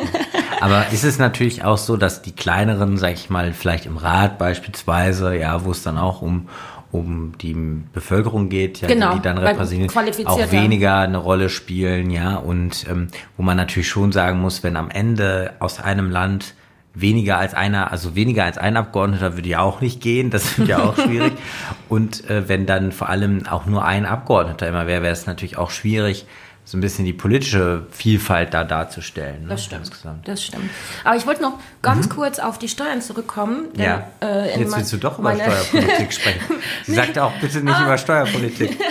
aber 0.61 0.89
ist 0.93 1.05
es 1.05 1.19
natürlich 1.19 1.65
auch 1.65 1.79
so, 1.79 1.97
dass 1.97 2.21
die 2.21 2.33
kleineren, 2.33 2.99
sag 2.99 3.15
ich 3.15 3.31
mal, 3.31 3.53
vielleicht 3.55 3.87
im 3.87 3.97
Rat 3.97 4.39
beispielsweise, 4.39 5.35
ja, 5.37 5.65
wo 5.65 5.71
es 5.71 5.83
dann 5.83 5.99
auch 5.99 6.23
um 6.23 6.49
um 6.91 7.33
die 7.39 7.55
Bevölkerung 7.55 8.51
geht, 8.51 8.83
ja, 8.83 8.89
genau, 8.89 9.15
die 9.15 9.23
dann 9.23 9.39
repräsentieren, 9.39 10.27
auch 10.27 10.53
weniger 10.53 10.99
eine 10.99 11.17
Rolle 11.17 11.49
spielen, 11.49 12.11
ja, 12.11 12.37
und 12.37 12.87
ähm, 12.87 13.09
wo 13.39 13.43
man 13.43 13.57
natürlich 13.57 13.89
schon 13.89 14.13
sagen 14.13 14.41
muss, 14.41 14.63
wenn 14.63 14.77
am 14.77 14.91
Ende 14.91 15.55
aus 15.59 15.81
einem 15.81 16.11
Land 16.11 16.55
weniger 16.95 17.39
als 17.39 17.55
einer, 17.55 17.91
also 17.91 18.15
weniger 18.15 18.45
als 18.45 18.59
ein 18.59 18.77
Abgeordneter 18.77 19.37
würde 19.37 19.49
ja 19.49 19.61
auch 19.61 19.81
nicht 19.81 20.01
gehen, 20.01 20.31
das 20.31 20.59
wird 20.59 20.69
ja 20.69 20.83
auch 20.83 20.97
schwierig. 20.97 21.33
Und 21.89 22.29
äh, 22.29 22.49
wenn 22.49 22.67
dann 22.67 22.93
vor 22.93 23.09
allem 23.09 23.47
auch 23.47 23.67
nur 23.67 23.85
ein 23.85 24.05
Abgeordneter 24.07 24.69
immer 24.69 24.87
wäre, 24.87 25.03
wäre 25.03 25.13
es 25.13 25.27
natürlich 25.27 25.57
auch 25.57 25.71
schwierig, 25.71 26.27
so 26.65 26.79
ein 26.79 26.81
bisschen 26.81 27.05
die 27.05 27.13
politische 27.13 27.87
Vielfalt 27.91 28.55
da 28.55 28.65
darzustellen. 28.65 29.43
Ne? 29.43 29.49
Das 29.49 29.65
stimmt. 29.65 29.87
Insgesamt. 29.87 30.29
Das 30.29 30.45
stimmt. 30.45 30.71
Aber 31.03 31.17
ich 31.17 31.27
wollte 31.27 31.43
noch 31.43 31.59
ganz 31.83 32.07
mhm. 32.07 32.13
kurz 32.13 32.39
auf 32.39 32.59
die 32.59 32.69
Steuern 32.69 33.03
zurückkommen. 33.03 33.73
Denn, 33.75 33.85
ja. 33.85 34.09
Äh, 34.21 34.61
Jetzt 34.61 34.77
willst 34.77 34.93
du 34.93 34.99
doch 34.99 35.19
über 35.19 35.35
Steuerpolitik 35.35 36.13
sprechen. 36.13 36.57
Sie 36.85 36.95
sagte 36.95 37.25
auch 37.25 37.33
bitte 37.41 37.63
nicht 37.63 37.75
ah. 37.75 37.85
über 37.85 37.99
Steuerpolitik. 37.99 38.79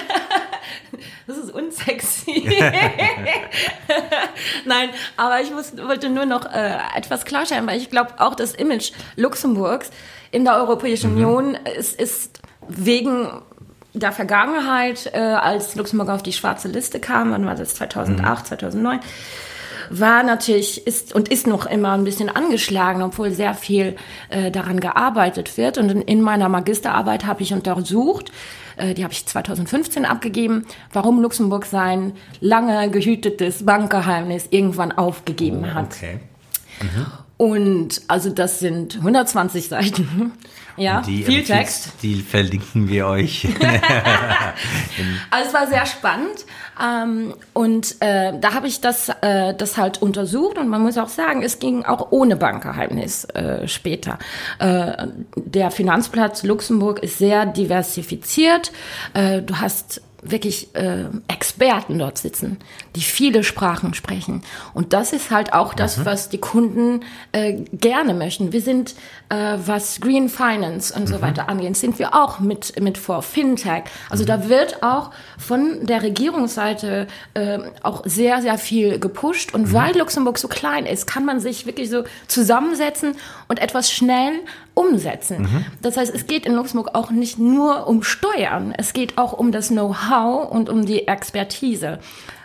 Das 1.28 1.38
ist 1.38 1.52
unsexy. 1.52 2.50
Nein, 4.66 4.90
aber 5.18 5.42
ich 5.42 5.52
muss, 5.52 5.78
wollte 5.78 6.10
nur 6.10 6.26
noch 6.26 6.46
äh, 6.46 6.78
etwas 6.96 7.26
klarstellen, 7.26 7.68
weil 7.68 7.78
ich 7.78 7.90
glaube, 7.90 8.14
auch 8.18 8.36
das 8.36 8.54
Image 8.54 8.92
Luxemburgs 9.16 9.92
in 10.32 10.46
der 10.46 10.56
Europäischen 10.56 11.12
mhm. 11.12 11.18
Union 11.18 11.58
ist, 11.78 12.00
ist 12.00 12.40
wegen 12.68 13.28
der 13.94 14.12
Vergangenheit, 14.12 15.12
äh, 15.14 15.20
als 15.20 15.76
Luxemburg 15.76 16.10
auf 16.10 16.24
die 16.24 16.34
schwarze 16.34 16.70
Liste 16.70 17.00
kam, 17.00 17.32
wann 17.32 17.46
war 17.46 17.56
das, 17.56 17.76
2008, 17.76 18.44
mhm. 18.44 18.48
2009, 18.48 19.00
war 19.90 20.24
natürlich, 20.24 20.88
ist 20.88 21.14
und 21.14 21.28
ist 21.28 21.48
noch 21.48 21.66
immer 21.66 21.92
ein 21.92 22.06
bisschen 22.06 22.30
angeschlagen, 22.30 23.02
obwohl 23.02 23.32
sehr 23.32 23.54
viel 23.54 23.98
äh, 24.30 24.50
daran 24.50 24.80
gearbeitet 24.80 25.58
wird. 25.58 25.78
Und 25.78 25.90
in, 25.90 26.02
in 26.02 26.22
meiner 26.22 26.48
Magisterarbeit 26.48 27.26
habe 27.26 27.44
ich 27.44 27.54
untersucht, 27.54 28.32
äh, 28.82 28.94
die 28.94 29.04
habe 29.04 29.14
ich 29.14 29.26
2015 29.26 30.06
abgegeben, 30.06 30.66
warum 30.92 31.22
Luxemburg 31.22 31.66
sein 31.66 32.14
lange 32.40 32.90
gehütetes 32.90 33.66
Bankgeheimnis 33.66 34.48
irgendwann 34.50 34.92
aufgegeben 34.92 35.64
oh, 35.64 35.74
hat. 35.74 35.96
Okay. 35.96 36.20
Mhm. 36.82 37.06
Und 37.38 38.02
also 38.08 38.30
das 38.30 38.60
sind 38.60 38.98
120 38.98 39.68
Seiten. 39.70 40.34
Ja, 40.78 41.02
die, 41.02 41.24
viel 41.24 41.44
Text. 41.44 41.94
Die 42.02 42.22
verlinken 42.22 42.90
wir 42.90 43.08
euch. 43.08 43.48
also 45.30 45.48
es 45.48 45.54
war 45.54 45.68
sehr 45.68 45.86
spannend. 45.86 46.46
Ähm, 46.82 47.34
und 47.54 47.96
äh, 48.00 48.34
da 48.40 48.54
habe 48.54 48.68
ich 48.68 48.82
das, 48.82 49.10
äh, 49.22 49.54
das 49.54 49.78
halt 49.78 50.02
untersucht 50.02 50.58
und 50.58 50.68
man 50.68 50.82
muss 50.82 50.98
auch 50.98 51.10
sagen, 51.10 51.44
es 51.44 51.60
ging 51.60 51.86
auch 51.86 52.12
ohne 52.12 52.36
Bankgeheimnis 52.36 53.26
äh, 53.26 53.68
später. 53.68 54.18
Äh, 54.60 55.08
der 55.36 55.72
Finanzplatz 55.72 56.44
Luxemburg 56.44 57.00
ist 57.00 57.18
sehr 57.18 57.46
diversifiziert. 57.46 58.72
Äh, 59.14 59.42
du 59.42 59.60
hast 59.60 60.02
wirklich 60.22 60.74
äh, 60.76 61.06
Experten 61.28 61.98
dort 61.98 62.18
sitzen, 62.18 62.58
die 62.96 63.02
viele 63.02 63.44
Sprachen 63.44 63.94
sprechen. 63.94 64.44
Und 64.74 64.94
das 64.94 65.14
ist 65.14 65.32
halt 65.32 65.54
auch 65.54 65.74
das, 65.74 65.98
mhm. 65.98 66.06
was 66.06 66.30
die 66.30 66.38
Kunden 66.38 67.02
äh, 67.32 67.54
gerne 67.74 68.14
möchten. 68.14 68.54
Wir 68.54 68.62
sind, 68.62 68.96
äh, 69.30 69.58
was 69.66 70.00
Green 70.00 70.30
Finance 70.30 70.94
und 70.94 71.04
mhm. 71.04 71.14
so 71.14 71.22
weiter 71.22 71.50
angeht, 71.50 71.76
sind 71.76 71.98
wir 71.98 72.14
auch 72.14 72.40
mit, 72.40 72.80
mit 72.80 72.98
vor 72.98 73.24
Fintech. 73.24 73.84
Also 74.10 74.24
mhm. 74.24 74.28
da 74.28 74.50
wird 74.50 74.84
auch 74.84 75.12
von 75.38 75.86
der 75.86 76.04
Regierungsseite 76.04 77.08
äh, 77.34 77.60
auch 77.82 78.04
sehr, 78.06 78.42
sehr 78.42 78.58
viel 78.58 79.00
gepusht. 79.00 79.54
Und 79.54 79.70
mhm. 79.70 79.74
weil 79.74 79.98
Luxemburg 79.98 80.38
so 80.38 80.48
klein 80.48 80.86
ist, 80.86 81.08
kann 81.08 81.26
man 81.26 81.40
sich 81.40 81.66
wirklich 81.66 81.90
so 81.90 82.04
zusammensetzen 82.28 83.16
und 83.48 83.60
etwas 83.60 83.92
schnell 83.92 84.34
umsetzen. 84.74 85.44
Mhm. 85.44 85.66
Das 85.82 85.98
heißt, 85.98 86.14
es 86.14 86.28
geht 86.28 86.46
in 86.46 86.54
Luxemburg 86.54 86.96
auch 86.96 87.12
nicht 87.12 87.38
nur 87.40 87.88
um 87.88 88.04
Steuern, 88.04 88.74
es 88.78 88.94
geht 88.94 89.18
auch 89.18 89.34
um 89.34 89.52
das 89.52 89.70
Know-how 89.70 90.50
und 90.50 90.70
um 90.70 90.86
die 90.86 91.08
Expertise. 91.08 92.00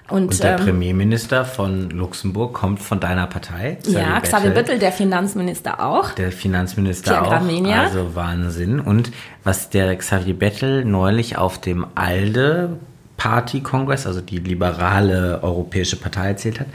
Und, 0.09 0.29
und 0.31 0.43
der 0.43 0.59
ähm, 0.59 0.65
Premierminister 0.65 1.45
von 1.45 1.91
Luxemburg 1.91 2.55
kommt 2.55 2.81
von 2.81 3.01
deiner 3.01 3.27
Partei. 3.27 3.79
Ja, 3.89 4.21
Xavier 4.21 4.53
Bettel, 4.53 4.79
der 4.79 4.93
Finanzminister 4.93 5.85
auch. 5.85 6.12
Der 6.12 6.31
Finanzminister 6.31 7.11
Pierre 7.11 7.27
auch. 7.27 7.31
Gramenia. 7.31 7.83
Also 7.83 8.15
Wahnsinn. 8.15 8.79
Und 8.79 9.11
was 9.43 9.69
der 9.69 9.97
Xavier 9.97 10.39
Bettel 10.39 10.85
neulich 10.85 11.39
auf 11.39 11.61
dem 11.61 11.87
ALDE 11.97 12.77
Party 13.17 13.61
Kongress, 13.61 14.07
also 14.07 14.21
die 14.21 14.39
liberale 14.39 15.41
europäische 15.43 15.97
Partei 15.97 16.29
erzählt 16.29 16.61
hat, 16.61 16.69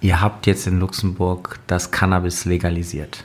ihr 0.00 0.20
habt 0.20 0.46
jetzt 0.46 0.68
in 0.68 0.78
Luxemburg 0.78 1.58
das 1.66 1.90
Cannabis 1.90 2.44
legalisiert. 2.44 3.24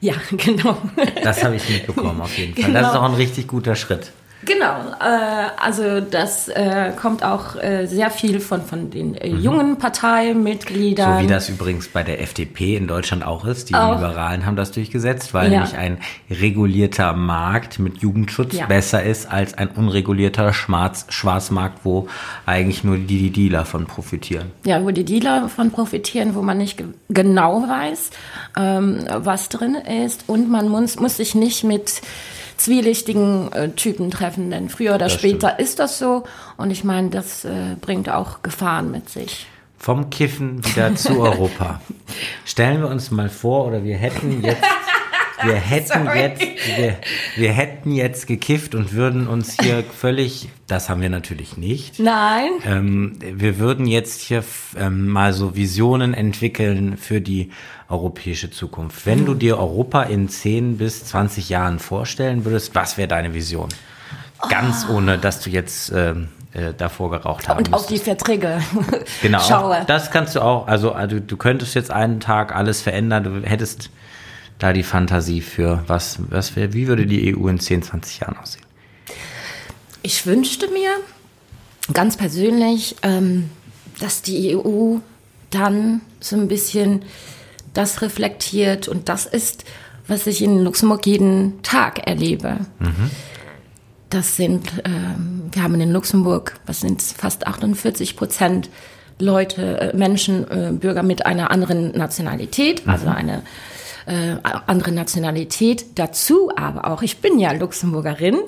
Ja, 0.00 0.14
genau. 0.32 0.76
Das 1.22 1.44
habe 1.44 1.56
ich 1.56 1.68
mitbekommen 1.68 2.20
auf 2.20 2.36
jeden 2.36 2.54
Fall. 2.54 2.64
Genau. 2.64 2.80
Das 2.80 2.92
ist 2.92 2.96
auch 2.96 3.04
ein 3.04 3.14
richtig 3.14 3.46
guter 3.46 3.76
Schritt. 3.76 4.12
Genau, 4.42 4.92
äh, 5.00 5.50
also 5.58 6.00
das 6.00 6.48
äh, 6.48 6.92
kommt 6.98 7.22
auch 7.22 7.56
äh, 7.56 7.86
sehr 7.86 8.10
viel 8.10 8.40
von, 8.40 8.62
von 8.62 8.90
den 8.90 9.14
äh, 9.14 9.28
mhm. 9.28 9.40
jungen 9.40 9.76
Parteimitgliedern. 9.76 11.18
So 11.18 11.22
wie 11.24 11.26
das 11.26 11.48
übrigens 11.50 11.88
bei 11.88 12.02
der 12.02 12.22
FDP 12.22 12.76
in 12.76 12.86
Deutschland 12.86 13.24
auch 13.24 13.44
ist. 13.44 13.68
Die 13.68 13.74
auch. 13.74 13.96
Liberalen 13.96 14.46
haben 14.46 14.56
das 14.56 14.72
durchgesetzt, 14.72 15.34
weil 15.34 15.52
ja. 15.52 15.60
nämlich 15.60 15.76
ein 15.76 15.98
regulierter 16.30 17.12
Markt 17.12 17.78
mit 17.78 17.98
Jugendschutz 17.98 18.54
ja. 18.54 18.66
besser 18.66 19.02
ist 19.02 19.30
als 19.30 19.54
ein 19.54 19.68
unregulierter 19.68 20.54
Schwarz 20.54 21.06
Schwarzmarkt, 21.10 21.80
wo 21.84 22.08
eigentlich 22.46 22.82
nur 22.82 22.96
die, 22.96 23.18
die 23.18 23.30
Dealer 23.30 23.66
von 23.66 23.86
profitieren. 23.86 24.52
Ja, 24.64 24.82
wo 24.82 24.90
die 24.90 25.04
Dealer 25.04 25.50
von 25.50 25.70
profitieren, 25.70 26.34
wo 26.34 26.40
man 26.40 26.56
nicht 26.58 26.78
ge 26.78 26.86
genau 27.10 27.62
weiß, 27.68 28.10
ähm, 28.56 29.04
was 29.16 29.48
drin 29.50 29.74
ist 29.74 30.24
und 30.28 30.50
man 30.50 30.68
muss, 30.68 30.98
muss 30.98 31.18
sich 31.18 31.34
nicht 31.34 31.64
mit 31.64 32.00
zwielichtigen 32.60 33.50
äh, 33.52 33.70
Typen 33.70 34.10
treffen, 34.10 34.50
denn 34.50 34.68
früher 34.68 34.90
oder 34.90 35.06
das 35.06 35.14
später 35.14 35.50
stimmt. 35.50 35.60
ist 35.60 35.78
das 35.78 35.98
so. 35.98 36.24
Und 36.56 36.70
ich 36.70 36.84
meine, 36.84 37.10
das 37.10 37.44
äh, 37.44 37.76
bringt 37.80 38.08
auch 38.10 38.42
Gefahren 38.42 38.90
mit 38.90 39.08
sich. 39.08 39.46
Vom 39.78 40.10
Kiffen 40.10 40.64
wieder 40.64 40.94
zu 40.94 41.20
Europa. 41.20 41.80
Stellen 42.44 42.82
wir 42.82 42.88
uns 42.88 43.10
mal 43.10 43.30
vor, 43.30 43.66
oder 43.66 43.82
wir 43.82 43.96
hätten 43.96 44.42
jetzt 44.44 44.62
wir 45.42 45.54
hätten 45.54 46.06
jetzt, 46.14 46.40
wir, 46.76 46.96
wir, 47.36 47.52
hätten 47.52 47.92
jetzt 47.92 48.26
gekifft 48.26 48.74
und 48.74 48.92
würden 48.92 49.26
uns 49.26 49.56
hier 49.60 49.84
völlig, 49.98 50.48
das 50.66 50.88
haben 50.88 51.00
wir 51.00 51.10
natürlich 51.10 51.56
nicht. 51.56 51.98
Nein. 51.98 52.50
Ähm, 52.64 53.18
wir 53.20 53.58
würden 53.58 53.86
jetzt 53.86 54.20
hier 54.20 54.44
ähm, 54.78 55.08
mal 55.08 55.32
so 55.32 55.56
Visionen 55.56 56.14
entwickeln 56.14 56.96
für 56.96 57.20
die 57.20 57.50
europäische 57.88 58.50
Zukunft. 58.50 59.06
Wenn 59.06 59.26
du 59.26 59.34
dir 59.34 59.58
Europa 59.58 60.04
in 60.04 60.28
10 60.28 60.78
bis 60.78 61.04
20 61.06 61.48
Jahren 61.48 61.78
vorstellen 61.78 62.44
würdest, 62.44 62.74
was 62.74 62.96
wäre 62.96 63.08
deine 63.08 63.34
Vision? 63.34 63.68
Ganz 64.48 64.86
oh. 64.88 64.94
ohne, 64.94 65.18
dass 65.18 65.40
du 65.40 65.50
jetzt 65.50 65.92
ähm, 65.94 66.28
äh, 66.52 66.72
davor 66.76 67.10
geraucht 67.10 67.48
haben 67.48 67.58
Und 67.58 67.72
auf 67.72 67.86
die 67.86 67.98
Verträge 67.98 68.60
genau, 69.22 69.40
schaue. 69.48 69.84
Das 69.86 70.10
kannst 70.10 70.34
du 70.34 70.40
auch. 70.40 70.66
Also, 70.66 70.92
also 70.92 71.20
du 71.20 71.36
könntest 71.36 71.74
jetzt 71.74 71.90
einen 71.90 72.20
Tag 72.20 72.54
alles 72.54 72.80
verändern. 72.80 73.24
Du 73.24 73.42
hättest 73.48 73.90
da 74.60 74.72
die 74.72 74.82
Fantasie 74.82 75.40
für, 75.40 75.82
was, 75.86 76.18
was 76.28 76.54
wär, 76.54 76.72
wie 76.72 76.86
würde 76.86 77.06
die 77.06 77.34
EU 77.34 77.48
in 77.48 77.58
10, 77.58 77.82
20 77.82 78.20
Jahren 78.20 78.36
aussehen? 78.36 78.64
Ich 80.02 80.26
wünschte 80.26 80.68
mir 80.68 80.90
ganz 81.92 82.16
persönlich, 82.16 82.96
ähm, 83.02 83.50
dass 83.98 84.22
die 84.22 84.56
EU 84.56 84.98
dann 85.50 86.02
so 86.20 86.36
ein 86.36 86.48
bisschen 86.48 87.02
das 87.74 88.02
reflektiert 88.02 88.88
und 88.88 89.08
das 89.08 89.26
ist, 89.26 89.64
was 90.06 90.26
ich 90.26 90.42
in 90.42 90.62
Luxemburg 90.62 91.06
jeden 91.06 91.62
Tag 91.62 92.06
erlebe. 92.06 92.58
Mhm. 92.78 93.10
Das 94.10 94.36
sind, 94.36 94.68
ähm, 94.84 95.42
wir 95.52 95.62
haben 95.62 95.80
in 95.80 95.92
Luxemburg, 95.92 96.58
was 96.66 96.80
sind 96.80 97.00
fast 97.00 97.46
48 97.46 98.16
Prozent 98.16 98.70
Leute, 99.20 99.80
äh, 99.80 99.96
Menschen, 99.96 100.50
äh, 100.50 100.72
Bürger 100.72 101.02
mit 101.02 101.26
einer 101.26 101.50
anderen 101.50 101.96
Nationalität, 101.96 102.82
also 102.86 103.06
mhm. 103.06 103.12
eine 103.12 103.42
äh, 104.06 104.36
andere 104.66 104.92
Nationalität. 104.92 105.98
Dazu 105.98 106.50
aber 106.56 106.90
auch, 106.90 107.02
ich 107.02 107.18
bin 107.18 107.38
ja 107.38 107.52
Luxemburgerin, 107.52 108.38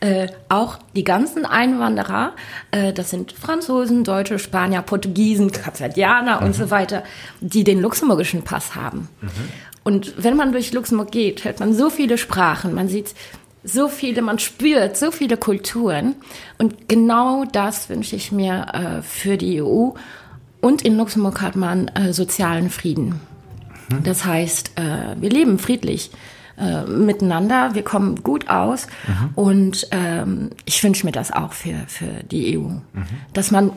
äh, 0.00 0.28
auch 0.48 0.78
die 0.94 1.04
ganzen 1.04 1.46
Einwanderer, 1.46 2.32
äh, 2.70 2.92
das 2.92 3.10
sind 3.10 3.32
Franzosen, 3.32 4.04
Deutsche, 4.04 4.38
Spanier, 4.38 4.82
Portugiesen, 4.82 5.52
Kapverdianer 5.52 6.40
mhm. 6.40 6.46
und 6.46 6.54
so 6.54 6.70
weiter, 6.70 7.02
die 7.40 7.64
den 7.64 7.80
luxemburgischen 7.80 8.42
Pass 8.42 8.74
haben. 8.74 9.08
Mhm. 9.20 9.28
Und 9.82 10.22
wenn 10.22 10.36
man 10.36 10.52
durch 10.52 10.72
Luxemburg 10.72 11.10
geht, 11.10 11.44
hört 11.44 11.60
man 11.60 11.74
so 11.74 11.90
viele 11.90 12.18
Sprachen, 12.18 12.74
man 12.74 12.88
sieht 12.88 13.14
so 13.62 13.88
viele, 13.88 14.22
man 14.22 14.38
spürt 14.38 14.96
so 14.96 15.10
viele 15.10 15.36
Kulturen. 15.36 16.14
Und 16.58 16.88
genau 16.88 17.44
das 17.44 17.88
wünsche 17.88 18.16
ich 18.16 18.32
mir 18.32 18.66
äh, 18.72 19.02
für 19.02 19.36
die 19.36 19.62
EU. 19.62 19.90
Und 20.60 20.82
in 20.82 20.96
Luxemburg 20.96 21.40
hat 21.40 21.56
man 21.56 21.88
äh, 21.88 22.12
sozialen 22.12 22.70
Frieden. 22.70 23.20
Mhm. 23.90 24.02
Das 24.04 24.24
heißt, 24.24 24.72
äh, 24.76 25.20
wir 25.20 25.30
leben 25.30 25.58
friedlich 25.58 26.10
äh, 26.58 26.82
miteinander, 26.84 27.74
wir 27.74 27.82
kommen 27.82 28.22
gut 28.22 28.48
aus 28.48 28.86
mhm. 29.06 29.30
und 29.34 29.88
ähm, 29.90 30.50
ich 30.64 30.82
wünsche 30.82 31.06
mir 31.06 31.12
das 31.12 31.32
auch 31.32 31.52
für, 31.52 31.74
für 31.86 32.22
die 32.30 32.58
EU, 32.58 32.62
mhm. 32.62 32.82
dass 33.32 33.50
man 33.50 33.72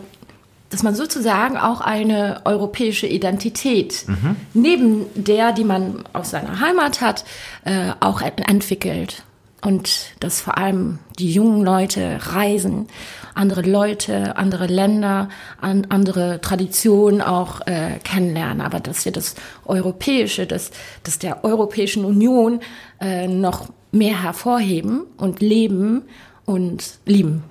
dass 0.69 0.81
man 0.81 0.95
sozusagen 0.95 1.55
auch 1.55 1.81
eine 1.81 2.41
europäische 2.45 3.05
Identität 3.05 4.05
mhm. 4.07 4.35
neben 4.55 5.05
der, 5.13 5.51
die 5.51 5.65
man 5.65 6.03
aus 6.13 6.31
seiner 6.31 6.59
Heimat 6.61 6.99
hat, 6.99 7.25
äh, 7.63 7.91
auch 7.99 8.21
entwickelt 8.21 9.23
und 9.63 10.11
dass 10.19 10.41
vor 10.41 10.57
allem 10.57 10.99
die 11.17 11.31
jungen 11.31 11.63
Leute 11.63 12.19
reisen, 12.21 12.87
andere 13.33 13.61
Leute, 13.61 14.35
andere 14.35 14.67
Länder, 14.67 15.29
an, 15.59 15.87
andere 15.89 16.41
Traditionen 16.41 17.21
auch 17.21 17.61
äh, 17.65 17.99
kennenlernen, 18.03 18.61
aber 18.61 18.79
dass 18.79 19.05
wir 19.05 19.11
das 19.11 19.35
Europäische, 19.65 20.45
das, 20.45 20.71
das 21.03 21.17
der 21.17 21.43
Europäischen 21.43 22.03
Union 22.03 22.59
äh, 22.99 23.27
noch 23.27 23.69
mehr 23.91 24.21
hervorheben 24.21 25.03
und 25.17 25.39
leben 25.39 26.03
und 26.45 26.99
lieben. 27.05 27.43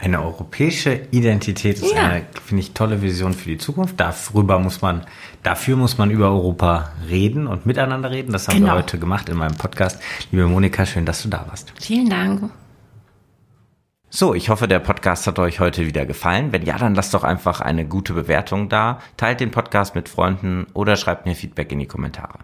Eine 0.00 0.22
europäische 0.22 1.08
Identität 1.10 1.78
ist 1.78 1.92
ja. 1.92 2.06
eine, 2.06 2.26
finde 2.44 2.62
ich, 2.62 2.72
tolle 2.72 3.02
Vision 3.02 3.32
für 3.32 3.48
die 3.48 3.58
Zukunft. 3.58 3.98
Darüber 3.98 4.60
muss 4.60 4.80
man, 4.80 5.04
dafür 5.42 5.76
muss 5.76 5.98
man 5.98 6.12
über 6.12 6.30
Europa 6.30 6.92
reden 7.10 7.48
und 7.48 7.66
miteinander 7.66 8.08
reden. 8.12 8.30
Das 8.30 8.46
haben 8.46 8.60
genau. 8.60 8.68
wir 8.68 8.78
heute 8.78 9.00
gemacht 9.00 9.28
in 9.28 9.36
meinem 9.36 9.56
Podcast. 9.56 10.00
Liebe 10.30 10.46
Monika, 10.46 10.86
schön, 10.86 11.04
dass 11.04 11.24
du 11.24 11.28
da 11.28 11.44
warst. 11.48 11.72
Vielen 11.80 12.08
Dank. 12.08 12.48
So, 14.08 14.34
ich 14.34 14.50
hoffe, 14.50 14.68
der 14.68 14.78
Podcast 14.78 15.26
hat 15.26 15.40
euch 15.40 15.58
heute 15.58 15.84
wieder 15.84 16.06
gefallen. 16.06 16.52
Wenn 16.52 16.64
ja, 16.64 16.78
dann 16.78 16.94
lasst 16.94 17.12
doch 17.12 17.24
einfach 17.24 17.60
eine 17.60 17.84
gute 17.84 18.12
Bewertung 18.12 18.68
da, 18.68 19.00
teilt 19.16 19.40
den 19.40 19.50
Podcast 19.50 19.96
mit 19.96 20.08
Freunden 20.08 20.68
oder 20.74 20.94
schreibt 20.94 21.26
mir 21.26 21.34
Feedback 21.34 21.72
in 21.72 21.80
die 21.80 21.86
Kommentare. 21.86 22.38